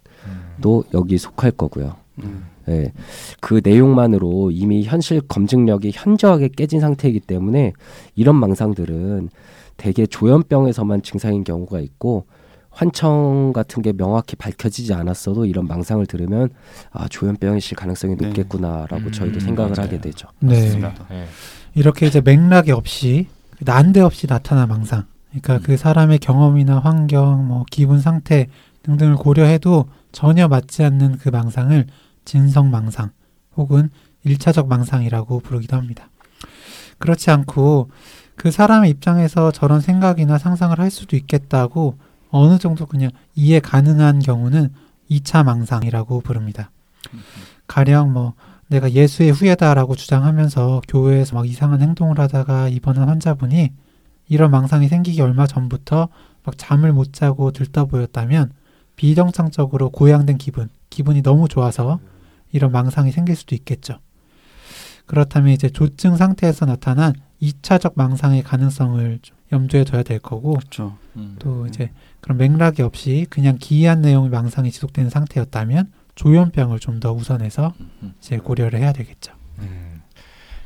음. 0.66 0.84
여기 0.94 1.18
속할 1.18 1.52
거고요. 1.52 1.96
음. 2.24 2.46
예. 2.70 2.94
그 3.40 3.62
내용만으로 3.64 4.52
이미 4.52 4.84
현실 4.84 5.22
검증력이 5.22 5.92
현저하게 5.94 6.50
깨진 6.50 6.80
상태이기 6.80 7.22
때문에 7.22 7.74
이런 8.16 8.36
망상들은 8.36 9.30
대개 9.78 10.06
조현병에서만 10.06 11.02
증상인 11.02 11.44
경우가 11.44 11.80
있고 11.80 12.26
환청 12.72 13.52
같은 13.54 13.82
게 13.82 13.92
명확히 13.94 14.36
밝혀지지 14.36 14.94
않았어도 14.94 15.46
이런 15.46 15.68
망상을 15.68 16.04
들으면 16.06 16.50
아 16.92 17.08
조현병이실 17.08 17.78
가능성이 17.78 18.16
네. 18.16 18.28
높겠구나라고 18.28 19.06
음, 19.06 19.12
저희도 19.12 19.40
생각을 19.40 19.72
맞아요. 19.76 19.88
하게 19.88 20.02
되죠. 20.02 20.28
네. 20.40 20.62
맞습니다. 20.64 21.06
예. 21.12 21.28
이렇게 21.76 22.08
이제 22.08 22.22
맥락이 22.22 22.72
없이 22.72 23.28
난데없이 23.60 24.28
나타난 24.28 24.68
망상. 24.70 25.06
그러니까 25.30 25.56
음. 25.56 25.60
그 25.64 25.78
사람의 25.78 26.20
경험이나 26.20 26.80
환경, 26.80 27.48
뭐 27.48 27.66
기분 27.70 28.00
상태 28.00 28.48
등등을 28.84 29.16
고려해도 29.16 29.86
전혀 30.12 30.48
맞지 30.48 30.84
않는 30.84 31.18
그 31.18 31.30
망상을 31.30 31.86
진성 32.26 32.72
망상 32.72 33.12
혹은 33.56 33.90
일차적 34.24 34.68
망상이라고 34.68 35.40
부르기도 35.42 35.78
합니다. 35.78 36.10
그렇지 36.98 37.32
않고 37.32 37.90
그 38.36 38.50
사람의 38.50 38.90
입장에서 38.90 39.52
저런 39.52 39.82
생각이나 39.82 40.38
상상을 40.38 40.78
할 40.80 40.90
수도 40.90 41.16
있겠다고 41.16 41.98
어느 42.32 42.58
정도 42.58 42.86
그냥 42.86 43.12
이해 43.36 43.60
가능한 43.60 44.20
경우는 44.20 44.70
2차 45.10 45.44
망상이라고 45.44 46.22
부릅니다. 46.22 46.72
가령 47.68 48.14
뭐 48.14 48.34
내가 48.68 48.92
예수의 48.92 49.32
후예다라고 49.32 49.96
주장하면서 49.96 50.82
교회에서 50.88 51.36
막 51.36 51.48
이상한 51.48 51.82
행동을 51.82 52.20
하다가 52.20 52.70
입원한 52.70 53.10
환자분이 53.10 53.72
이런 54.30 54.50
망상이 54.50 54.88
생기기 54.88 55.22
얼마 55.22 55.46
전부터 55.46 56.08
막 56.44 56.58
잠을 56.58 56.94
못 56.94 57.12
자고 57.12 57.52
들떠 57.52 57.86
보였다면 57.86 58.52
비정상적으로 58.96 59.90
고양된 59.90 60.38
기분, 60.38 60.70
기분이 60.90 61.22
너무 61.22 61.50
좋아서 61.50 62.00
이런 62.54 62.72
망상이 62.72 63.12
생길 63.12 63.36
수도 63.36 63.56
있겠죠. 63.56 64.00
그렇다면 65.06 65.52
이제 65.52 65.70
조증 65.70 66.16
상태에서 66.16 66.66
나타난 66.66 67.14
2차적 67.42 67.94
망상의 67.96 68.44
가능성을 68.44 69.20
좀 69.22 69.38
염두에 69.52 69.84
둬야 69.84 70.04
될 70.04 70.20
거고 70.20 70.54
그렇죠. 70.54 70.98
음. 71.16 71.36
또 71.40 71.66
이제 71.68 71.92
그런 72.22 72.38
맥락이 72.38 72.82
없이 72.82 73.26
그냥 73.30 73.58
기이한 73.60 74.02
내용의 74.02 74.30
망상이 74.30 74.72
지속되는 74.72 75.10
상태였다면 75.10 75.92
조현병을 76.16 76.80
좀 76.80 77.00
더 77.00 77.12
우선해서 77.14 77.74
음. 77.80 78.14
이제 78.20 78.38
고려를 78.38 78.80
해야 78.80 78.94
되겠죠. 78.94 79.34
음, 79.60 80.02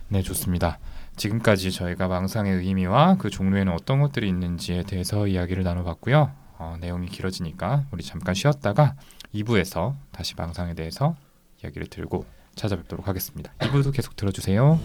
네, 0.09 0.21
좋습니다. 0.21 0.79
지금까지 1.15 1.71
저희가 1.71 2.07
망상의 2.09 2.57
의미와 2.57 3.15
그 3.17 3.29
종류에는 3.29 3.71
어떤 3.71 4.01
것들이 4.01 4.27
있는지에 4.27 4.83
대해서 4.83 5.27
이야기를 5.27 5.63
나눠봤고요. 5.63 6.31
어, 6.57 6.77
내용이 6.81 7.07
길어지니까 7.07 7.85
우리 7.91 8.03
잠깐 8.03 8.33
쉬었다가 8.35 8.95
2부에서 9.33 9.95
다시 10.11 10.35
망상에 10.35 10.73
대해서 10.73 11.15
이야기를 11.63 11.87
들고 11.87 12.25
찾아뵙도록 12.55 13.07
하겠습니다. 13.07 13.53
2부도 13.59 13.93
계속 13.93 14.15
들어주세요. 14.15 14.79